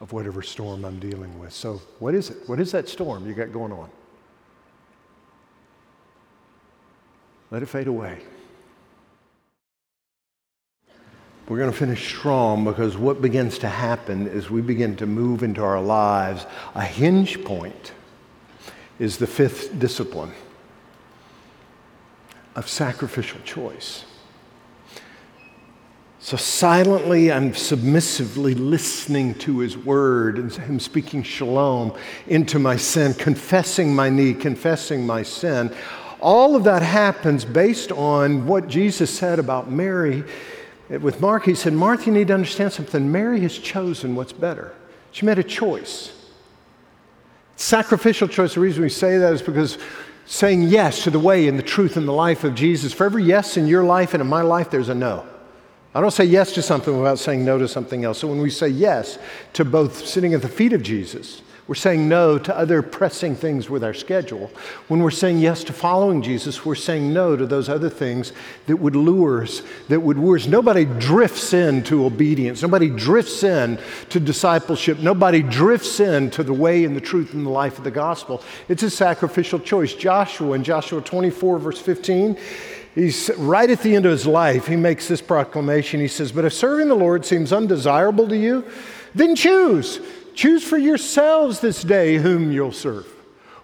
of 0.00 0.12
whatever 0.12 0.42
storm 0.42 0.84
I'm 0.84 0.98
dealing 0.98 1.38
with. 1.38 1.52
So, 1.52 1.80
what 1.98 2.14
is 2.14 2.30
it? 2.30 2.38
What 2.48 2.58
is 2.58 2.72
that 2.72 2.88
storm 2.88 3.26
you 3.26 3.34
got 3.34 3.52
going 3.52 3.72
on? 3.72 3.90
Let 7.50 7.62
it 7.62 7.66
fade 7.66 7.86
away. 7.86 8.18
We're 11.48 11.58
going 11.58 11.72
to 11.72 11.76
finish 11.76 12.06
strong 12.06 12.64
because 12.64 12.96
what 12.96 13.20
begins 13.20 13.58
to 13.58 13.68
happen 13.68 14.28
is 14.28 14.50
we 14.50 14.62
begin 14.62 14.94
to 14.96 15.06
move 15.06 15.42
into 15.42 15.62
our 15.62 15.82
lives. 15.82 16.46
A 16.76 16.84
hinge 16.84 17.44
point 17.44 17.92
is 19.00 19.16
the 19.16 19.26
fifth 19.26 19.76
discipline 19.76 20.32
of 22.54 22.68
sacrificial 22.68 23.40
choice. 23.44 24.04
So 26.22 26.36
silently 26.36 27.30
and 27.30 27.56
submissively 27.56 28.54
listening 28.54 29.34
to 29.36 29.60
his 29.60 29.76
word 29.76 30.38
and 30.38 30.52
him 30.52 30.78
speaking 30.78 31.22
shalom 31.22 31.94
into 32.26 32.58
my 32.58 32.76
sin, 32.76 33.14
confessing 33.14 33.94
my 33.94 34.10
need, 34.10 34.38
confessing 34.38 35.06
my 35.06 35.22
sin. 35.22 35.74
All 36.20 36.56
of 36.56 36.64
that 36.64 36.82
happens 36.82 37.46
based 37.46 37.90
on 37.90 38.46
what 38.46 38.68
Jesus 38.68 39.10
said 39.10 39.38
about 39.38 39.70
Mary. 39.70 40.22
With 40.90 41.22
Mark, 41.22 41.46
he 41.46 41.54
said, 41.54 41.72
Martha, 41.72 42.06
you 42.06 42.12
need 42.12 42.28
to 42.28 42.34
understand 42.34 42.74
something. 42.74 43.10
Mary 43.10 43.40
has 43.40 43.56
chosen 43.56 44.14
what's 44.14 44.34
better. 44.34 44.74
She 45.12 45.24
made 45.24 45.38
a 45.38 45.42
choice. 45.42 46.12
Sacrificial 47.56 48.28
choice, 48.28 48.54
the 48.54 48.60
reason 48.60 48.82
we 48.82 48.90
say 48.90 49.16
that 49.16 49.32
is 49.32 49.40
because 49.40 49.78
saying 50.26 50.64
yes 50.64 51.02
to 51.04 51.10
the 51.10 51.18
way 51.18 51.48
and 51.48 51.58
the 51.58 51.62
truth 51.62 51.96
and 51.96 52.06
the 52.06 52.12
life 52.12 52.44
of 52.44 52.54
Jesus. 52.54 52.92
For 52.92 53.06
every 53.06 53.24
yes 53.24 53.56
in 53.56 53.66
your 53.66 53.84
life 53.84 54.12
and 54.12 54.20
in 54.20 54.26
my 54.26 54.42
life, 54.42 54.70
there's 54.70 54.90
a 54.90 54.94
no. 54.94 55.26
I 55.94 56.00
don't 56.00 56.10
say 56.10 56.24
yes 56.24 56.52
to 56.52 56.62
something 56.62 56.96
without 56.96 57.18
saying 57.18 57.44
no 57.44 57.58
to 57.58 57.66
something 57.66 58.04
else. 58.04 58.18
So 58.18 58.28
when 58.28 58.40
we 58.40 58.50
say 58.50 58.68
yes 58.68 59.18
to 59.54 59.64
both 59.64 60.06
sitting 60.06 60.34
at 60.34 60.42
the 60.42 60.48
feet 60.48 60.72
of 60.72 60.82
Jesus 60.82 61.42
we're 61.70 61.76
saying 61.76 62.08
no 62.08 62.36
to 62.36 62.58
other 62.58 62.82
pressing 62.82 63.36
things 63.36 63.70
with 63.70 63.84
our 63.84 63.94
schedule. 63.94 64.50
When 64.88 65.04
we're 65.04 65.12
saying 65.12 65.38
yes 65.38 65.62
to 65.62 65.72
following 65.72 66.20
Jesus, 66.20 66.64
we're 66.64 66.74
saying 66.74 67.12
no 67.12 67.36
to 67.36 67.46
those 67.46 67.68
other 67.68 67.88
things 67.88 68.32
that 68.66 68.78
would 68.78 68.96
lure 68.96 69.44
us, 69.44 69.62
that 69.88 70.00
would 70.00 70.18
lure 70.18 70.36
us. 70.36 70.48
Nobody 70.48 70.84
drifts 70.84 71.52
into 71.52 72.06
obedience. 72.06 72.60
Nobody 72.62 72.90
drifts 72.90 73.44
in 73.44 73.78
to 74.08 74.18
discipleship. 74.18 74.98
Nobody 74.98 75.44
drifts 75.44 76.00
in 76.00 76.28
to 76.30 76.42
the 76.42 76.52
way 76.52 76.82
and 76.84 76.96
the 76.96 77.00
truth 77.00 77.34
and 77.34 77.46
the 77.46 77.50
life 77.50 77.78
of 77.78 77.84
the 77.84 77.92
gospel. 77.92 78.42
It's 78.68 78.82
a 78.82 78.90
sacrificial 78.90 79.60
choice. 79.60 79.94
Joshua 79.94 80.54
in 80.54 80.64
Joshua 80.64 81.00
24, 81.00 81.60
verse 81.60 81.80
15, 81.80 82.36
he's 82.94 83.30
right 83.36 83.70
at 83.70 83.82
the 83.82 83.94
end 83.94 84.06
of 84.06 84.12
his 84.12 84.26
life, 84.26 84.66
he 84.66 84.76
makes 84.76 85.08
this 85.08 85.20
proclamation. 85.20 86.00
He 86.00 86.08
says, 86.08 86.32
But 86.32 86.44
if 86.44 86.52
serving 86.52 86.88
the 86.88 86.94
Lord 86.94 87.24
seems 87.24 87.52
undesirable 87.52 88.28
to 88.28 88.36
you, 88.36 88.64
then 89.14 89.34
choose 89.34 90.00
Choose 90.34 90.64
for 90.64 90.78
yourselves 90.78 91.60
this 91.60 91.82
day 91.82 92.16
whom 92.16 92.50
you'll 92.50 92.72
serve. 92.72 93.06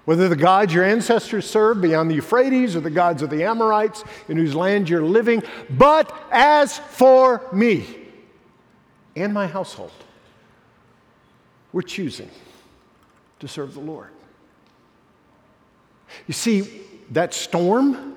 Whether 0.05 0.29
the 0.29 0.37
gods 0.37 0.75
your 0.75 0.85
ancestors 0.85 1.49
served 1.49 1.81
beyond 1.81 2.11
the 2.11 2.17
Euphrates 2.17 2.77
or 2.77 2.81
the 2.81 2.91
gods 2.91 3.23
of 3.23 3.31
the 3.31 3.45
Amorites 3.45 4.05
in 4.29 4.37
whose 4.37 4.55
land 4.55 4.89
you're 4.89 5.03
living. 5.03 5.43
But 5.71 6.15
as 6.31 6.79
for 6.79 7.49
me 7.51 7.87
and 9.17 9.33
my 9.33 9.47
household, 9.47 9.91
we're 11.73 11.81
choosing 11.81 12.31
to 13.41 13.49
serve 13.49 13.73
the 13.73 13.81
Lord. 13.81 14.11
You 16.27 16.35
see, 16.35 16.83
that 17.12 17.33
storm, 17.33 18.15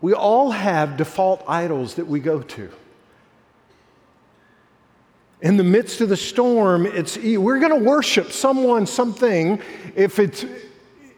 we 0.00 0.14
all 0.14 0.50
have 0.50 0.96
default 0.96 1.44
idols 1.46 1.94
that 1.94 2.06
we 2.06 2.20
go 2.20 2.40
to. 2.42 2.70
In 5.42 5.56
the 5.56 5.64
midst 5.64 6.00
of 6.00 6.08
the 6.08 6.16
storm, 6.16 6.86
it's, 6.86 7.16
we're 7.16 7.60
going 7.60 7.78
to 7.78 7.88
worship 7.88 8.30
someone, 8.30 8.86
something. 8.86 9.60
If 9.94 10.18
it's, 10.18 10.44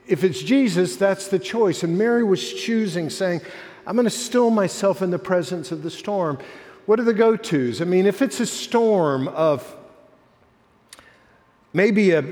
if 0.06 0.22
it's 0.22 0.42
Jesus, 0.42 0.96
that's 0.96 1.28
the 1.28 1.38
choice. 1.38 1.82
And 1.82 1.98
Mary 1.98 2.22
was 2.22 2.52
choosing, 2.52 3.10
saying, 3.10 3.40
I'm 3.86 3.96
going 3.96 4.04
to 4.04 4.10
still 4.10 4.50
myself 4.50 5.02
in 5.02 5.10
the 5.10 5.18
presence 5.18 5.72
of 5.72 5.82
the 5.82 5.90
storm. 5.90 6.38
What 6.86 7.00
are 7.00 7.04
the 7.04 7.14
go 7.14 7.36
tos? 7.36 7.80
I 7.80 7.84
mean, 7.84 8.06
if 8.06 8.22
it's 8.22 8.38
a 8.38 8.46
storm 8.46 9.28
of 9.28 9.76
maybe 11.72 12.12
a, 12.12 12.24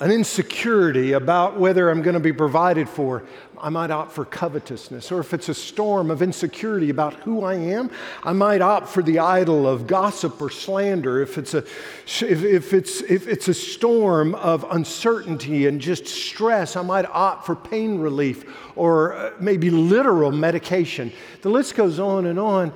an 0.00 0.10
insecurity 0.10 1.12
about 1.12 1.58
whether 1.58 1.88
I'm 1.88 2.02
going 2.02 2.14
to 2.14 2.20
be 2.20 2.32
provided 2.32 2.88
for, 2.88 3.22
I 3.56 3.68
might 3.68 3.92
opt 3.92 4.10
for 4.10 4.24
covetousness. 4.24 5.12
Or 5.12 5.20
if 5.20 5.32
it's 5.32 5.48
a 5.48 5.54
storm 5.54 6.10
of 6.10 6.20
insecurity 6.20 6.90
about 6.90 7.14
who 7.14 7.44
I 7.44 7.54
am, 7.54 7.90
I 8.24 8.32
might 8.32 8.60
opt 8.60 8.88
for 8.88 9.04
the 9.04 9.20
idol 9.20 9.68
of 9.68 9.86
gossip 9.86 10.42
or 10.42 10.50
slander. 10.50 11.22
If 11.22 11.38
it's 11.38 11.54
a, 11.54 11.58
if, 11.58 12.42
if 12.42 12.72
it's, 12.72 13.02
if 13.02 13.28
it's 13.28 13.46
a 13.46 13.54
storm 13.54 14.34
of 14.34 14.66
uncertainty 14.68 15.68
and 15.68 15.80
just 15.80 16.06
stress, 16.06 16.74
I 16.74 16.82
might 16.82 17.06
opt 17.06 17.46
for 17.46 17.54
pain 17.54 18.00
relief 18.00 18.44
or 18.74 19.14
uh, 19.14 19.30
maybe 19.38 19.70
literal 19.70 20.32
medication. 20.32 21.12
The 21.42 21.50
list 21.50 21.76
goes 21.76 22.00
on 22.00 22.26
and 22.26 22.38
on. 22.38 22.72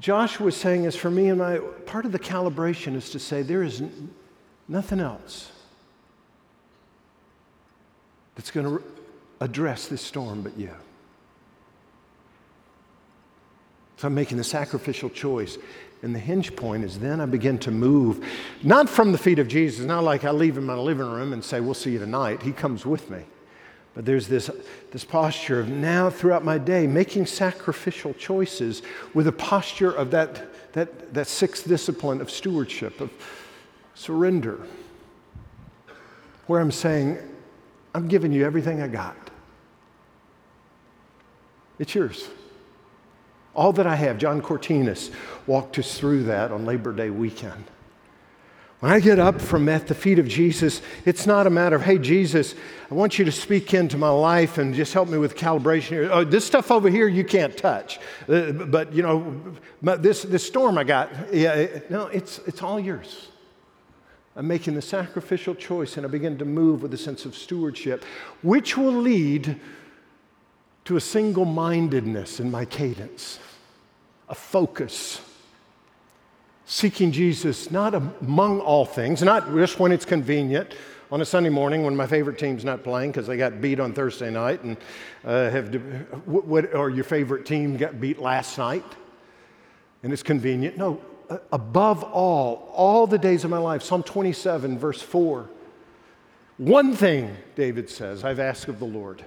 Joshua 0.00 0.46
was 0.46 0.56
saying, 0.56 0.86
as 0.86 0.96
for 0.96 1.10
me 1.10 1.28
and 1.28 1.38
my, 1.38 1.58
part 1.84 2.06
of 2.06 2.12
the 2.12 2.18
calibration 2.18 2.96
is 2.96 3.10
to 3.10 3.18
say, 3.18 3.42
there 3.42 3.62
is 3.62 3.82
nothing 4.68 5.00
else 5.00 5.50
that's 8.34 8.50
going 8.50 8.66
to 8.66 8.82
address 9.40 9.88
this 9.88 10.02
storm 10.02 10.42
but 10.42 10.56
you. 10.56 10.70
So 13.96 14.08
I'm 14.08 14.14
making 14.14 14.38
the 14.38 14.44
sacrificial 14.44 15.10
choice. 15.10 15.58
And 16.02 16.14
the 16.14 16.18
hinge 16.18 16.54
point 16.54 16.84
is 16.84 16.98
then 16.98 17.20
I 17.20 17.26
begin 17.26 17.56
to 17.60 17.70
move, 17.70 18.26
not 18.62 18.90
from 18.90 19.12
the 19.12 19.18
feet 19.18 19.38
of 19.38 19.48
Jesus, 19.48 19.86
not 19.86 20.04
like 20.04 20.24
I 20.24 20.32
leave 20.32 20.58
him 20.58 20.64
in 20.64 20.66
my 20.66 20.74
living 20.74 21.10
room 21.10 21.32
and 21.32 21.42
say, 21.42 21.60
We'll 21.60 21.72
see 21.72 21.92
you 21.92 21.98
tonight. 21.98 22.42
He 22.42 22.52
comes 22.52 22.84
with 22.84 23.08
me. 23.08 23.22
But 23.94 24.04
there's 24.04 24.28
this, 24.28 24.50
this 24.90 25.04
posture 25.04 25.60
of 25.60 25.68
now 25.68 26.10
throughout 26.10 26.44
my 26.44 26.58
day 26.58 26.86
making 26.86 27.26
sacrificial 27.26 28.12
choices 28.14 28.82
with 29.14 29.28
a 29.28 29.32
posture 29.32 29.92
of 29.92 30.10
that, 30.10 30.72
that, 30.74 31.14
that 31.14 31.28
sixth 31.28 31.66
discipline 31.66 32.20
of 32.20 32.30
stewardship, 32.30 33.00
of 33.00 33.10
surrender, 33.94 34.66
where 36.48 36.60
I'm 36.60 36.72
saying, 36.72 37.18
I'm 37.94 38.08
giving 38.08 38.32
you 38.32 38.44
everything 38.44 38.82
I 38.82 38.88
got. 38.88 39.16
It's 41.78 41.94
yours. 41.94 42.28
All 43.54 43.72
that 43.72 43.86
I 43.86 43.94
have. 43.94 44.18
John 44.18 44.42
Cortinas 44.42 45.12
walked 45.46 45.78
us 45.78 45.96
through 45.98 46.24
that 46.24 46.50
on 46.50 46.64
Labor 46.64 46.92
Day 46.92 47.10
weekend. 47.10 47.64
When 48.80 48.92
I 48.92 49.00
get 49.00 49.18
up 49.18 49.40
from 49.40 49.68
at 49.68 49.86
the 49.86 49.94
feet 49.94 50.18
of 50.18 50.28
Jesus, 50.28 50.82
it's 51.06 51.26
not 51.26 51.46
a 51.46 51.50
matter 51.50 51.76
of, 51.76 51.82
hey, 51.82 51.96
Jesus, 51.96 52.54
I 52.90 52.94
want 52.94 53.18
you 53.18 53.24
to 53.24 53.32
speak 53.32 53.72
into 53.72 53.96
my 53.96 54.10
life 54.10 54.58
and 54.58 54.74
just 54.74 54.92
help 54.92 55.08
me 55.08 55.16
with 55.16 55.36
calibration 55.36 55.88
here. 55.88 56.10
Oh, 56.12 56.24
this 56.24 56.44
stuff 56.44 56.70
over 56.70 56.90
here 56.90 57.08
you 57.08 57.24
can't 57.24 57.56
touch. 57.56 57.98
Uh, 58.28 58.52
but, 58.52 58.92
you 58.92 59.02
know, 59.02 59.42
this, 59.80 60.24
this 60.24 60.46
storm 60.46 60.76
I 60.76 60.84
got, 60.84 61.10
yeah, 61.32 61.66
no, 61.88 62.08
it's, 62.08 62.40
it's 62.46 62.60
all 62.60 62.78
yours. 62.78 63.28
I'm 64.36 64.48
making 64.48 64.74
the 64.74 64.82
sacrificial 64.82 65.54
choice 65.54 65.96
and 65.96 66.04
I 66.04 66.08
begin 66.08 66.38
to 66.38 66.44
move 66.44 66.82
with 66.82 66.92
a 66.92 66.98
sense 66.98 67.24
of 67.24 67.36
stewardship, 67.36 68.04
which 68.42 68.76
will 68.76 68.92
lead 68.92 69.60
to 70.86 70.96
a 70.96 71.00
single 71.00 71.44
mindedness 71.44 72.40
in 72.40 72.50
my 72.50 72.64
cadence, 72.64 73.38
a 74.28 74.34
focus. 74.34 75.20
Seeking 76.66 77.12
Jesus 77.12 77.70
not 77.70 77.94
among 77.94 78.60
all 78.60 78.84
things, 78.84 79.22
not 79.22 79.52
just 79.54 79.78
when 79.78 79.92
it's 79.92 80.04
convenient, 80.04 80.74
on 81.12 81.20
a 81.20 81.24
Sunday 81.24 81.50
morning 81.50 81.84
when 81.84 81.94
my 81.94 82.06
favorite 82.06 82.38
team's 82.38 82.64
not 82.64 82.82
playing 82.82 83.12
because 83.12 83.26
they 83.26 83.36
got 83.36 83.60
beat 83.60 83.78
on 83.78 83.92
Thursday 83.92 84.30
night, 84.30 84.64
and 84.64 84.76
uh, 85.24 85.50
have 85.50 85.72
what, 86.26 86.74
or 86.74 86.90
your 86.90 87.04
favorite 87.04 87.46
team 87.46 87.76
got 87.76 88.00
beat 88.00 88.18
last 88.18 88.58
night, 88.58 88.84
and 90.02 90.12
it's 90.12 90.22
convenient. 90.22 90.76
No, 90.76 91.00
above 91.52 92.02
all, 92.02 92.70
all 92.74 93.06
the 93.06 93.18
days 93.18 93.44
of 93.44 93.50
my 93.50 93.58
life. 93.58 93.82
Psalm 93.82 94.02
27, 94.02 94.78
verse 94.78 95.00
4. 95.00 95.48
One 96.58 96.94
thing, 96.94 97.36
David 97.56 97.90
says, 97.90 98.24
I've 98.24 98.38
asked 98.38 98.68
of 98.68 98.78
the 98.78 98.84
Lord. 98.84 99.24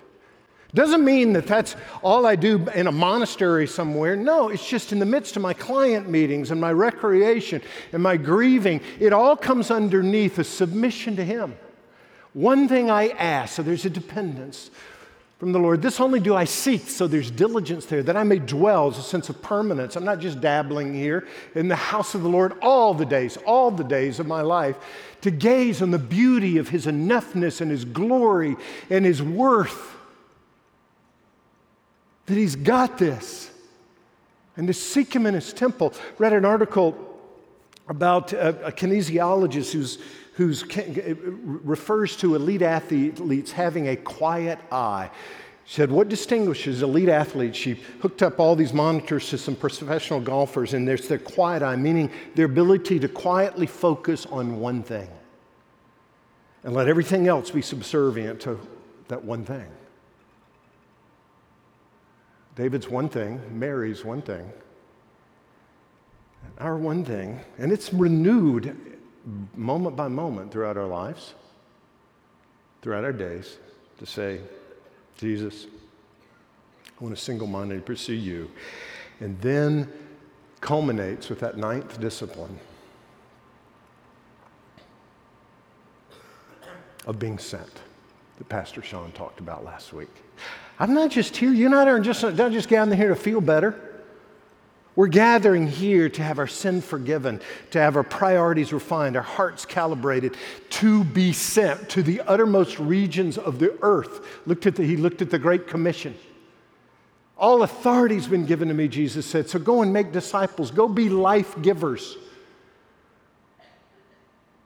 Doesn't 0.74 1.04
mean 1.04 1.34
that 1.34 1.48
that's 1.48 1.76
all 2.04 2.26
I 2.26 2.36
do 2.36 2.68
in 2.76 2.88
a 2.88 2.92
monastery 2.92 3.68
somewhere. 3.68 4.16
No, 4.16 4.50
it's 4.50 4.68
just 4.68 4.92
in 4.92 5.00
the 5.00 5.06
midst 5.06 5.36
of 5.36 5.42
my 5.42 5.54
client 5.54 6.10
meetings 6.10 6.52
and 6.52 6.60
my 6.60 6.72
recreation 6.72 7.62
and 7.94 8.04
my 8.04 8.18
grieving. 8.18 8.82
It 9.00 9.14
all 9.14 9.36
comes 9.36 9.72
underneath 9.72 10.38
a 10.40 10.44
submission 10.44 11.16
to 11.16 11.24
Him. 11.24 11.56
One 12.34 12.68
thing 12.68 12.92
I 12.92 13.10
ask, 13.10 13.56
so 13.56 13.64
there's 13.64 13.86
a 13.86 13.90
dependence 13.90 14.70
from 15.38 15.52
the 15.52 15.60
Lord. 15.60 15.82
This 15.82 16.00
only 16.00 16.20
do 16.20 16.36
I 16.36 16.46
seek, 16.46 16.90
so 16.90 17.08
there's 17.08 17.30
diligence 17.30 17.86
there, 17.86 18.02
that 18.04 18.18
I 18.18 18.24
may 18.24 18.40
dwell 18.40 18.88
as 18.88 18.98
a 18.98 19.04
sense 19.04 19.30
of 19.30 19.42
permanence. 19.42 19.96
I'm 19.96 20.04
not 20.04 20.20
just 20.20 20.42
dabbling 20.42 20.94
here 20.94 21.28
in 21.54 21.68
the 21.68 21.76
house 21.76 22.16
of 22.16 22.24
the 22.24 22.30
Lord 22.30 22.54
all 22.62 22.94
the 22.94 23.06
days, 23.06 23.38
all 23.46 23.70
the 23.70 23.84
days 23.84 24.20
of 24.20 24.26
my 24.26 24.42
life, 24.42 24.76
to 25.22 25.32
gaze 25.32 25.82
on 25.82 25.92
the 25.92 26.00
beauty 26.00 26.58
of 26.58 26.70
His 26.70 26.88
enoughness 26.88 27.62
and 27.62 27.70
His 27.70 27.86
glory 27.86 28.56
and 28.90 29.06
His 29.06 29.22
worth. 29.22 29.96
That 32.26 32.36
He's 32.36 32.56
got 32.56 32.98
this. 32.98 33.52
And 34.56 34.66
to 34.66 34.74
seek 34.74 35.16
Him 35.16 35.28
in 35.28 35.36
His 35.36 35.54
temple. 35.54 35.94
Read 36.18 36.34
an 36.34 36.46
article 36.46 36.98
about 37.88 38.34
a, 38.34 38.66
a 38.66 38.72
kinesiologist 38.72 39.72
who's 39.72 40.00
who 40.38 40.54
refers 41.64 42.16
to 42.16 42.36
elite 42.36 42.62
athletes 42.62 43.52
having 43.52 43.88
a 43.88 43.96
quiet 43.96 44.60
eye. 44.72 45.10
She 45.66 45.76
said, 45.76 45.92
What 45.92 46.10
distinguishes 46.10 46.84
elite 46.84 47.10
athletes? 47.10 47.58
She 47.58 47.80
hooked 48.02 48.22
up 48.22 48.40
all 48.40 48.56
these 48.56 48.72
monitors 48.72 49.30
to 49.32 49.40
some 49.40 49.56
professional 49.56 50.22
golfers, 50.22 50.76
and 50.76 50.88
there's 50.88 51.08
their 51.08 51.18
quiet 51.18 51.64
eye, 51.64 51.76
meaning 51.76 52.12
their 52.36 52.46
ability 52.46 53.00
to 53.00 53.08
quietly 53.08 53.66
focus 53.66 54.28
on 54.28 54.60
one 54.60 54.84
thing 54.84 55.10
and 56.64 56.76
let 56.76 56.88
everything 56.88 57.28
else 57.28 57.50
be 57.50 57.64
subservient 57.64 58.40
to 58.42 58.60
that 59.08 59.24
one 59.24 59.44
thing. 59.44 59.66
David's 62.56 62.88
one 62.88 63.10
thing, 63.10 63.42
Mary's 63.58 64.06
one 64.06 64.22
thing, 64.22 64.52
our 66.60 66.78
one 66.78 67.04
thing, 67.04 67.40
and 67.58 67.72
it's 67.72 67.92
renewed 67.92 68.97
moment 69.56 69.96
by 69.96 70.08
moment 70.08 70.52
throughout 70.52 70.78
our 70.78 70.88
lives, 70.88 71.34
throughout 72.82 73.04
our 73.04 73.14
days, 73.14 73.58
to 74.00 74.06
say, 74.06 74.40
Jesus, 75.18 75.68
I 77.00 77.04
want 77.04 77.16
to 77.16 77.22
single 77.22 77.48
mindedly 77.48 77.82
pursue 77.82 78.14
you. 78.14 78.50
And 79.20 79.40
then 79.42 79.92
culminates 80.62 81.30
with 81.30 81.40
that 81.40 81.58
ninth 81.58 82.00
discipline 82.00 82.60
of 87.06 87.20
being 87.20 87.40
sent. 87.40 87.82
that 88.38 88.50
Pastor 88.50 88.82
Sean 88.82 89.12
talked 89.12 89.40
about 89.40 89.64
last 89.64 89.94
week. 89.94 90.10
I'm 90.80 90.94
not 90.94 91.10
just 91.10 91.36
here, 91.36 91.52
you 91.52 91.66
and 91.66 91.76
I 91.76 91.88
aren't 91.88 92.06
just, 92.06 92.22
don't 92.22 92.54
just 92.54 92.70
gathering 92.70 92.98
here 92.98 93.10
to 93.10 93.16
feel 93.16 93.42
better. 93.42 93.97
We're 94.98 95.06
gathering 95.06 95.68
here 95.68 96.10
to 96.10 96.24
have 96.24 96.40
our 96.40 96.48
sin 96.48 96.82
forgiven, 96.82 97.40
to 97.70 97.80
have 97.80 97.96
our 97.96 98.04
priorities 98.04 98.74
refined, 98.74 99.16
our 99.16 99.22
hearts 99.22 99.64
calibrated, 99.64 100.36
to 100.72 101.04
be 101.04 101.34
sent 101.34 101.88
to 101.90 102.02
the 102.02 102.22
uttermost 102.22 102.80
regions 102.80 103.38
of 103.38 103.60
the 103.60 103.78
earth. 103.84 104.26
Looked 104.48 104.66
at 104.66 104.76
the, 104.76 104.84
he 104.84 104.98
looked 104.98 105.22
at 105.22 105.30
the 105.30 105.38
Great 105.38 105.68
Commission. 105.68 106.16
All 107.38 107.62
authority's 107.62 108.26
been 108.26 108.48
given 108.48 108.70
to 108.70 108.74
me, 108.74 108.88
Jesus 108.88 109.28
said. 109.28 109.48
So 109.48 109.60
go 109.60 109.84
and 109.84 109.94
make 109.94 110.12
disciples. 110.12 110.72
Go 110.72 110.88
be 110.88 111.10
life 111.10 111.62
givers. 111.62 112.18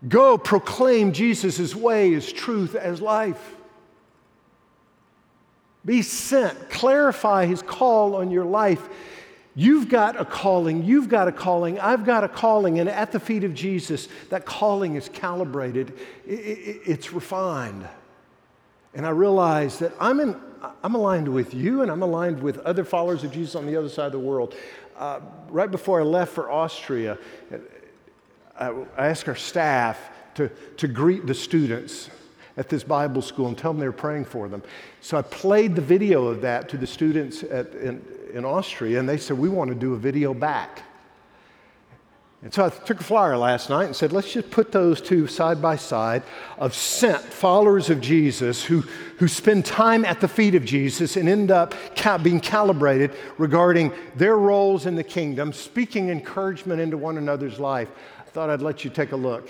Go 0.07 0.37
proclaim 0.37 1.11
Jesus' 1.11 1.75
way 1.75 2.13
as 2.13 2.31
truth, 2.31 2.75
as 2.75 3.01
life. 3.01 3.55
Be 5.83 6.01
sent. 6.01 6.69
Clarify 6.69 7.47
his 7.47 7.61
call 7.61 8.15
on 8.15 8.31
your 8.31 8.45
life. 8.45 8.87
You've 9.53 9.89
got 9.89 10.19
a 10.19 10.23
calling, 10.23 10.83
you've 10.83 11.09
got 11.09 11.27
a 11.27 11.31
calling, 11.31 11.77
I've 11.79 12.05
got 12.05 12.23
a 12.23 12.29
calling, 12.29 12.79
and 12.79 12.87
at 12.87 13.11
the 13.11 13.19
feet 13.19 13.43
of 13.43 13.53
Jesus, 13.53 14.07
that 14.29 14.45
calling 14.45 14.95
is 14.95 15.09
calibrated, 15.09 15.97
it's 16.25 17.11
refined. 17.11 17.85
And 18.93 19.05
I 19.05 19.09
realize 19.09 19.79
that 19.79 19.93
I'm, 19.99 20.19
in, 20.21 20.39
I'm 20.83 20.95
aligned 20.95 21.27
with 21.27 21.53
you 21.53 21.81
and 21.81 21.91
I'm 21.91 22.01
aligned 22.01 22.41
with 22.41 22.59
other 22.59 22.85
followers 22.85 23.23
of 23.23 23.31
Jesus 23.31 23.55
on 23.55 23.65
the 23.65 23.75
other 23.75 23.89
side 23.89 24.07
of 24.07 24.11
the 24.13 24.19
world. 24.19 24.55
Uh, 24.97 25.19
right 25.49 25.71
before 25.71 25.99
I 25.99 26.03
left 26.03 26.33
for 26.33 26.49
Austria, 26.49 27.17
I, 28.57 28.69
I 28.97 29.07
asked 29.07 29.27
our 29.27 29.35
staff 29.35 29.97
to, 30.35 30.49
to 30.77 30.87
greet 30.87 31.25
the 31.25 31.33
students 31.33 32.09
at 32.57 32.69
this 32.69 32.83
Bible 32.83 33.21
school 33.21 33.47
and 33.47 33.57
tell 33.57 33.71
them 33.71 33.79
they 33.79 33.87
were 33.87 33.93
praying 33.93 34.25
for 34.25 34.47
them. 34.47 34.61
So 34.99 35.17
I 35.17 35.21
played 35.21 35.75
the 35.75 35.81
video 35.81 36.27
of 36.27 36.41
that 36.41 36.69
to 36.69 36.77
the 36.77 36.87
students 36.87 37.43
at, 37.43 37.73
in, 37.75 38.03
in 38.33 38.45
Austria, 38.45 38.99
and 38.99 39.07
they 39.07 39.17
said, 39.17 39.37
We 39.37 39.49
want 39.49 39.69
to 39.69 39.75
do 39.75 39.93
a 39.93 39.97
video 39.97 40.33
back. 40.33 40.83
And 42.43 42.51
so 42.51 42.65
I 42.65 42.69
took 42.69 42.99
a 42.99 43.03
flyer 43.03 43.37
last 43.37 43.69
night 43.69 43.85
and 43.85 43.95
said, 43.95 44.11
let's 44.11 44.33
just 44.33 44.49
put 44.49 44.71
those 44.71 44.99
two 44.99 45.27
side 45.27 45.61
by 45.61 45.75
side 45.75 46.23
of 46.57 46.73
sent 46.73 47.21
followers 47.21 47.91
of 47.91 48.01
Jesus 48.01 48.63
who, 48.63 48.81
who 49.19 49.27
spend 49.27 49.63
time 49.63 50.03
at 50.05 50.19
the 50.21 50.27
feet 50.27 50.55
of 50.55 50.65
Jesus 50.65 51.17
and 51.17 51.29
end 51.29 51.51
up 51.51 51.75
being 52.23 52.39
calibrated 52.39 53.11
regarding 53.37 53.91
their 54.15 54.37
roles 54.37 54.87
in 54.87 54.95
the 54.95 55.03
kingdom, 55.03 55.53
speaking 55.53 56.09
encouragement 56.09 56.81
into 56.81 56.97
one 56.97 57.19
another's 57.19 57.59
life. 57.59 57.89
I 58.19 58.23
thought 58.23 58.49
I'd 58.49 58.63
let 58.63 58.83
you 58.83 58.89
take 58.89 59.11
a 59.11 59.17
look. 59.17 59.47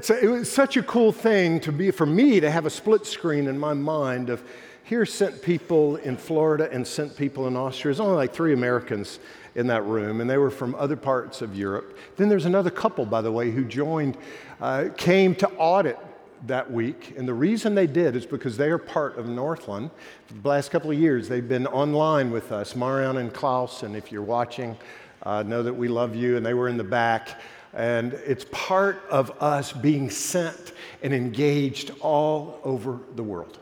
It's 0.00 0.08
a, 0.08 0.24
it 0.24 0.28
was 0.28 0.50
such 0.50 0.78
a 0.78 0.82
cool 0.82 1.12
thing 1.12 1.60
to 1.60 1.70
be 1.70 1.90
for 1.90 2.06
me 2.06 2.40
to 2.40 2.50
have 2.50 2.64
a 2.64 2.70
split 2.70 3.04
screen 3.04 3.46
in 3.48 3.58
my 3.58 3.74
mind 3.74 4.30
of 4.30 4.42
here 4.82 5.04
sent 5.04 5.42
people 5.42 5.96
in 5.96 6.16
Florida 6.16 6.70
and 6.72 6.86
sent 6.86 7.14
people 7.14 7.46
in 7.46 7.54
Austria. 7.54 7.92
There's 7.92 8.00
only 8.00 8.16
like 8.16 8.32
three 8.32 8.54
Americans 8.54 9.18
in 9.56 9.66
that 9.66 9.84
room, 9.84 10.22
and 10.22 10.30
they 10.30 10.38
were 10.38 10.50
from 10.50 10.74
other 10.76 10.96
parts 10.96 11.42
of 11.42 11.54
Europe. 11.54 11.98
Then 12.16 12.30
there's 12.30 12.46
another 12.46 12.70
couple, 12.70 13.04
by 13.04 13.20
the 13.20 13.30
way, 13.30 13.50
who 13.50 13.62
joined, 13.62 14.16
uh, 14.62 14.86
came 14.96 15.34
to 15.34 15.48
audit 15.58 15.98
that 16.46 16.70
week. 16.70 17.12
And 17.18 17.28
the 17.28 17.34
reason 17.34 17.74
they 17.74 17.86
did 17.86 18.16
is 18.16 18.24
because 18.24 18.56
they 18.56 18.70
are 18.70 18.78
part 18.78 19.18
of 19.18 19.28
Northland. 19.28 19.90
For 20.28 20.32
the 20.32 20.48
last 20.48 20.70
couple 20.70 20.90
of 20.90 20.98
years, 20.98 21.28
they've 21.28 21.46
been 21.46 21.66
online 21.66 22.30
with 22.30 22.52
us, 22.52 22.74
Mariana 22.74 23.20
and 23.20 23.34
Klaus. 23.34 23.82
And 23.82 23.94
if 23.94 24.10
you're 24.10 24.22
watching, 24.22 24.78
uh, 25.24 25.42
know 25.42 25.62
that 25.62 25.74
we 25.74 25.88
love 25.88 26.16
you. 26.16 26.38
And 26.38 26.46
they 26.46 26.54
were 26.54 26.68
in 26.68 26.78
the 26.78 26.84
back. 26.84 27.38
And 27.72 28.14
it's 28.14 28.46
part 28.50 29.02
of 29.10 29.30
us 29.42 29.72
being 29.72 30.10
sent 30.10 30.72
and 31.02 31.14
engaged 31.14 31.92
all 32.00 32.60
over 32.64 32.98
the 33.14 33.22
world. 33.22 33.58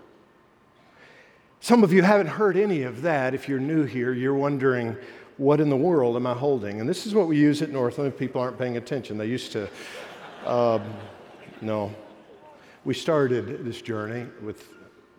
Some 1.61 1.85
of 1.85 1.93
you 1.93 2.03
haven't 2.03 2.29
heard 2.29 2.57
any 2.57 2.83
of 2.83 3.03
that. 3.03 3.35
If 3.35 3.49
you're 3.49 3.59
new 3.59 3.85
here, 3.85 4.13
you're 4.13 4.35
wondering, 4.35 4.97
what 5.37 5.61
in 5.61 5.69
the 5.69 5.77
world 5.77 6.17
am 6.17 6.27
I 6.27 6.35
holding? 6.35 6.81
And 6.81 6.89
this 6.89 7.07
is 7.07 7.15
what 7.15 7.27
we 7.27 7.37
use 7.37 7.63
at 7.63 7.71
Northland 7.71 8.13
if 8.13 8.19
people 8.19 8.41
aren't 8.41 8.59
paying 8.59 8.77
attention. 8.77 9.19
They 9.19 9.27
used 9.27 9.53
to, 9.53 9.69
um, 10.47 10.83
no. 11.61 11.95
We 12.85 12.95
started 12.95 13.65
this 13.65 13.83
journey 13.83 14.27
with 14.41 14.69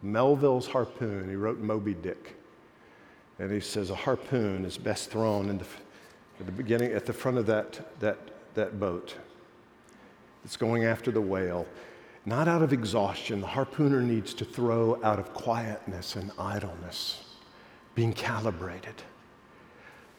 Melville's 0.01 0.65
harpoon. 0.65 1.29
He 1.29 1.35
wrote 1.35 1.59
Moby 1.59 1.93
Dick. 1.93 2.35
And 3.37 3.51
he 3.51 3.59
says 3.59 3.89
a 3.89 3.95
harpoon 3.95 4.65
is 4.65 4.77
best 4.77 5.11
thrown 5.11 5.49
in 5.49 5.57
the, 5.57 5.65
at 6.39 6.45
the 6.45 6.51
beginning, 6.51 6.91
at 6.93 7.05
the 7.05 7.13
front 7.13 7.37
of 7.37 7.45
that, 7.45 7.99
that 7.99 8.17
that 8.55 8.79
boat 8.79 9.15
that's 10.43 10.57
going 10.57 10.85
after 10.85 11.11
the 11.11 11.21
whale, 11.21 11.67
not 12.25 12.47
out 12.47 12.61
of 12.61 12.73
exhaustion. 12.73 13.41
The 13.41 13.47
harpooner 13.47 14.01
needs 14.01 14.33
to 14.35 14.45
throw 14.45 14.99
out 15.03 15.19
of 15.19 15.33
quietness 15.33 16.15
and 16.15 16.31
idleness, 16.37 17.23
being 17.95 18.13
calibrated. 18.13 18.95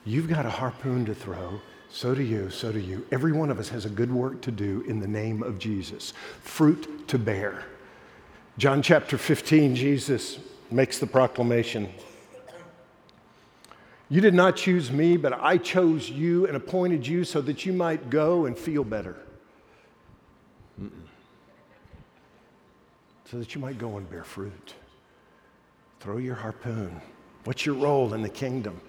You've 0.05 0.29
got 0.29 0.47
a 0.47 0.51
harpoon 0.51 1.05
to 1.07 1.15
throw. 1.15 1.61
So 1.91 2.15
do 2.15 2.23
you, 2.23 2.51
so 2.51 2.71
do 2.73 2.79
you. 2.79 3.07
Every 3.11 3.33
one 3.33 3.51
of 3.51 3.59
us 3.59 3.69
has 3.71 3.85
a 3.85 3.91
good 3.91 4.13
work 4.13 4.41
to 4.43 4.51
do 4.51 4.85
in 4.87 5.01
the 5.01 5.09
name 5.09 5.43
of 5.43 5.59
Jesus, 5.59 6.13
fruit 6.43 7.09
to 7.09 7.19
bear. 7.19 7.65
John 8.59 8.83
chapter 8.83 9.19
15, 9.19 9.75
Jesus 9.75 10.39
makes 10.71 10.99
the 10.99 11.07
proclamation 11.07 11.93
you 14.11 14.21
did 14.21 14.35
not 14.35 14.57
choose 14.57 14.91
me, 14.91 15.17
but 15.17 15.33
I 15.33 15.57
chose 15.57 16.11
you 16.11 16.47
and 16.49 16.57
appointed 16.57 17.07
you 17.07 17.23
so 17.23 17.41
that 17.43 17.65
you 17.65 17.73
might 17.73 18.11
go 18.11 18.47
and 18.47 18.59
feel 18.59 18.83
better. 18.83 19.17
Mm-mm. 20.83 20.91
So 23.31 23.39
that 23.39 23.55
you 23.55 23.61
might 23.61 23.79
go 23.79 23.97
and 23.99 24.11
bear 24.11 24.25
fruit. 24.25 24.75
Throw 26.01 26.17
your 26.17 26.35
harpoon. 26.35 27.01
What's 27.45 27.65
your 27.65 27.77
role 27.77 28.13
in 28.13 28.23
the 28.23 28.29
kingdom? 28.29 28.81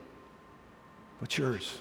What's 1.19 1.37
yours? 1.37 1.77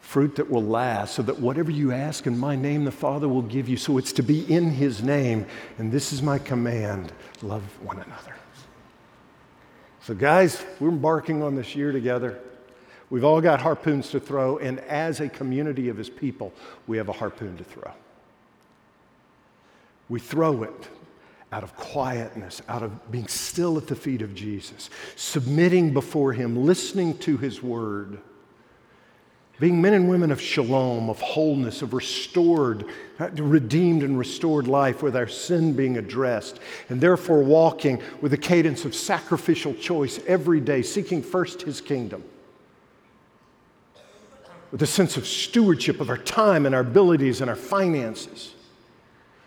Fruit 0.00 0.34
that 0.36 0.48
will 0.48 0.64
last, 0.64 1.14
so 1.14 1.22
that 1.22 1.38
whatever 1.38 1.70
you 1.70 1.92
ask 1.92 2.26
in 2.26 2.38
my 2.38 2.56
name, 2.56 2.84
the 2.84 2.90
Father 2.90 3.28
will 3.28 3.42
give 3.42 3.68
you. 3.68 3.76
So 3.76 3.98
it's 3.98 4.12
to 4.14 4.22
be 4.22 4.50
in 4.50 4.70
His 4.70 5.02
name. 5.02 5.46
And 5.76 5.92
this 5.92 6.14
is 6.14 6.22
my 6.22 6.38
command 6.38 7.12
love 7.42 7.62
one 7.82 7.98
another. 7.98 8.36
So, 10.04 10.14
guys, 10.14 10.64
we're 10.80 10.88
embarking 10.88 11.44
on 11.44 11.54
this 11.54 11.76
year 11.76 11.92
together. 11.92 12.40
We've 13.08 13.22
all 13.22 13.40
got 13.40 13.60
harpoons 13.60 14.10
to 14.10 14.18
throw, 14.18 14.58
and 14.58 14.80
as 14.80 15.20
a 15.20 15.28
community 15.28 15.88
of 15.90 15.96
his 15.96 16.10
people, 16.10 16.52
we 16.88 16.96
have 16.96 17.08
a 17.08 17.12
harpoon 17.12 17.56
to 17.56 17.62
throw. 17.62 17.92
We 20.08 20.18
throw 20.18 20.64
it 20.64 20.88
out 21.52 21.62
of 21.62 21.76
quietness, 21.76 22.62
out 22.68 22.82
of 22.82 23.12
being 23.12 23.28
still 23.28 23.78
at 23.78 23.86
the 23.86 23.94
feet 23.94 24.22
of 24.22 24.34
Jesus, 24.34 24.90
submitting 25.14 25.92
before 25.92 26.32
him, 26.32 26.66
listening 26.66 27.16
to 27.18 27.36
his 27.36 27.62
word 27.62 28.18
being 29.62 29.80
men 29.80 29.94
and 29.94 30.08
women 30.08 30.32
of 30.32 30.40
shalom, 30.40 31.08
of 31.08 31.20
wholeness, 31.20 31.82
of 31.82 31.94
restored, 31.94 32.84
uh, 33.20 33.30
redeemed 33.36 34.02
and 34.02 34.18
restored 34.18 34.66
life 34.66 35.04
with 35.04 35.14
our 35.14 35.28
sin 35.28 35.72
being 35.72 35.98
addressed, 35.98 36.58
and 36.88 37.00
therefore 37.00 37.44
walking 37.44 38.02
with 38.20 38.32
a 38.32 38.36
cadence 38.36 38.84
of 38.84 38.92
sacrificial 38.92 39.72
choice 39.74 40.18
every 40.26 40.58
day, 40.58 40.82
seeking 40.82 41.22
first 41.22 41.62
his 41.62 41.80
kingdom. 41.80 42.24
With 44.72 44.82
a 44.82 44.86
sense 44.86 45.16
of 45.16 45.28
stewardship 45.28 46.00
of 46.00 46.10
our 46.10 46.18
time 46.18 46.66
and 46.66 46.74
our 46.74 46.80
abilities 46.80 47.40
and 47.40 47.48
our 47.48 47.54
finances 47.54 48.54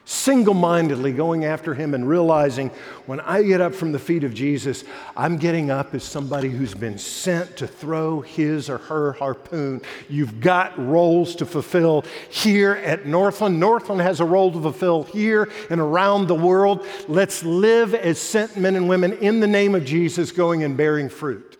single 0.05 0.53
mindedly 0.53 1.11
going 1.11 1.45
after 1.45 1.73
him 1.73 1.93
and 1.93 2.07
realizing 2.07 2.69
when 3.07 3.19
I 3.19 3.41
get 3.41 3.59
up 3.59 3.73
from 3.73 3.91
the 3.91 3.99
feet 3.99 4.23
of 4.23 4.33
Jesus, 4.33 4.83
I'm 5.17 5.37
getting 5.37 5.71
up 5.71 5.93
as 5.95 6.03
somebody 6.03 6.49
who's 6.49 6.75
been 6.75 6.97
sent 6.97 7.57
to 7.57 7.67
throw 7.67 8.21
his 8.21 8.69
or 8.69 8.77
her 8.77 9.13
harpoon. 9.13 9.81
You've 10.07 10.39
got 10.39 10.77
roles 10.77 11.35
to 11.37 11.45
fulfill 11.45 12.05
here 12.29 12.73
at 12.73 13.05
Northland. 13.05 13.59
Northland 13.59 14.01
has 14.01 14.19
a 14.19 14.25
role 14.25 14.51
to 14.51 14.61
fulfill 14.61 15.03
here 15.03 15.49
and 15.69 15.81
around 15.81 16.27
the 16.27 16.35
world. 16.35 16.85
Let's 17.07 17.43
live 17.43 17.95
as 17.95 18.19
sent 18.19 18.55
men 18.57 18.75
and 18.75 18.87
women 18.87 19.13
in 19.13 19.39
the 19.39 19.47
name 19.47 19.73
of 19.75 19.85
Jesus, 19.85 20.31
going 20.31 20.63
and 20.63 20.77
bearing 20.77 21.09
fruit. 21.09 21.54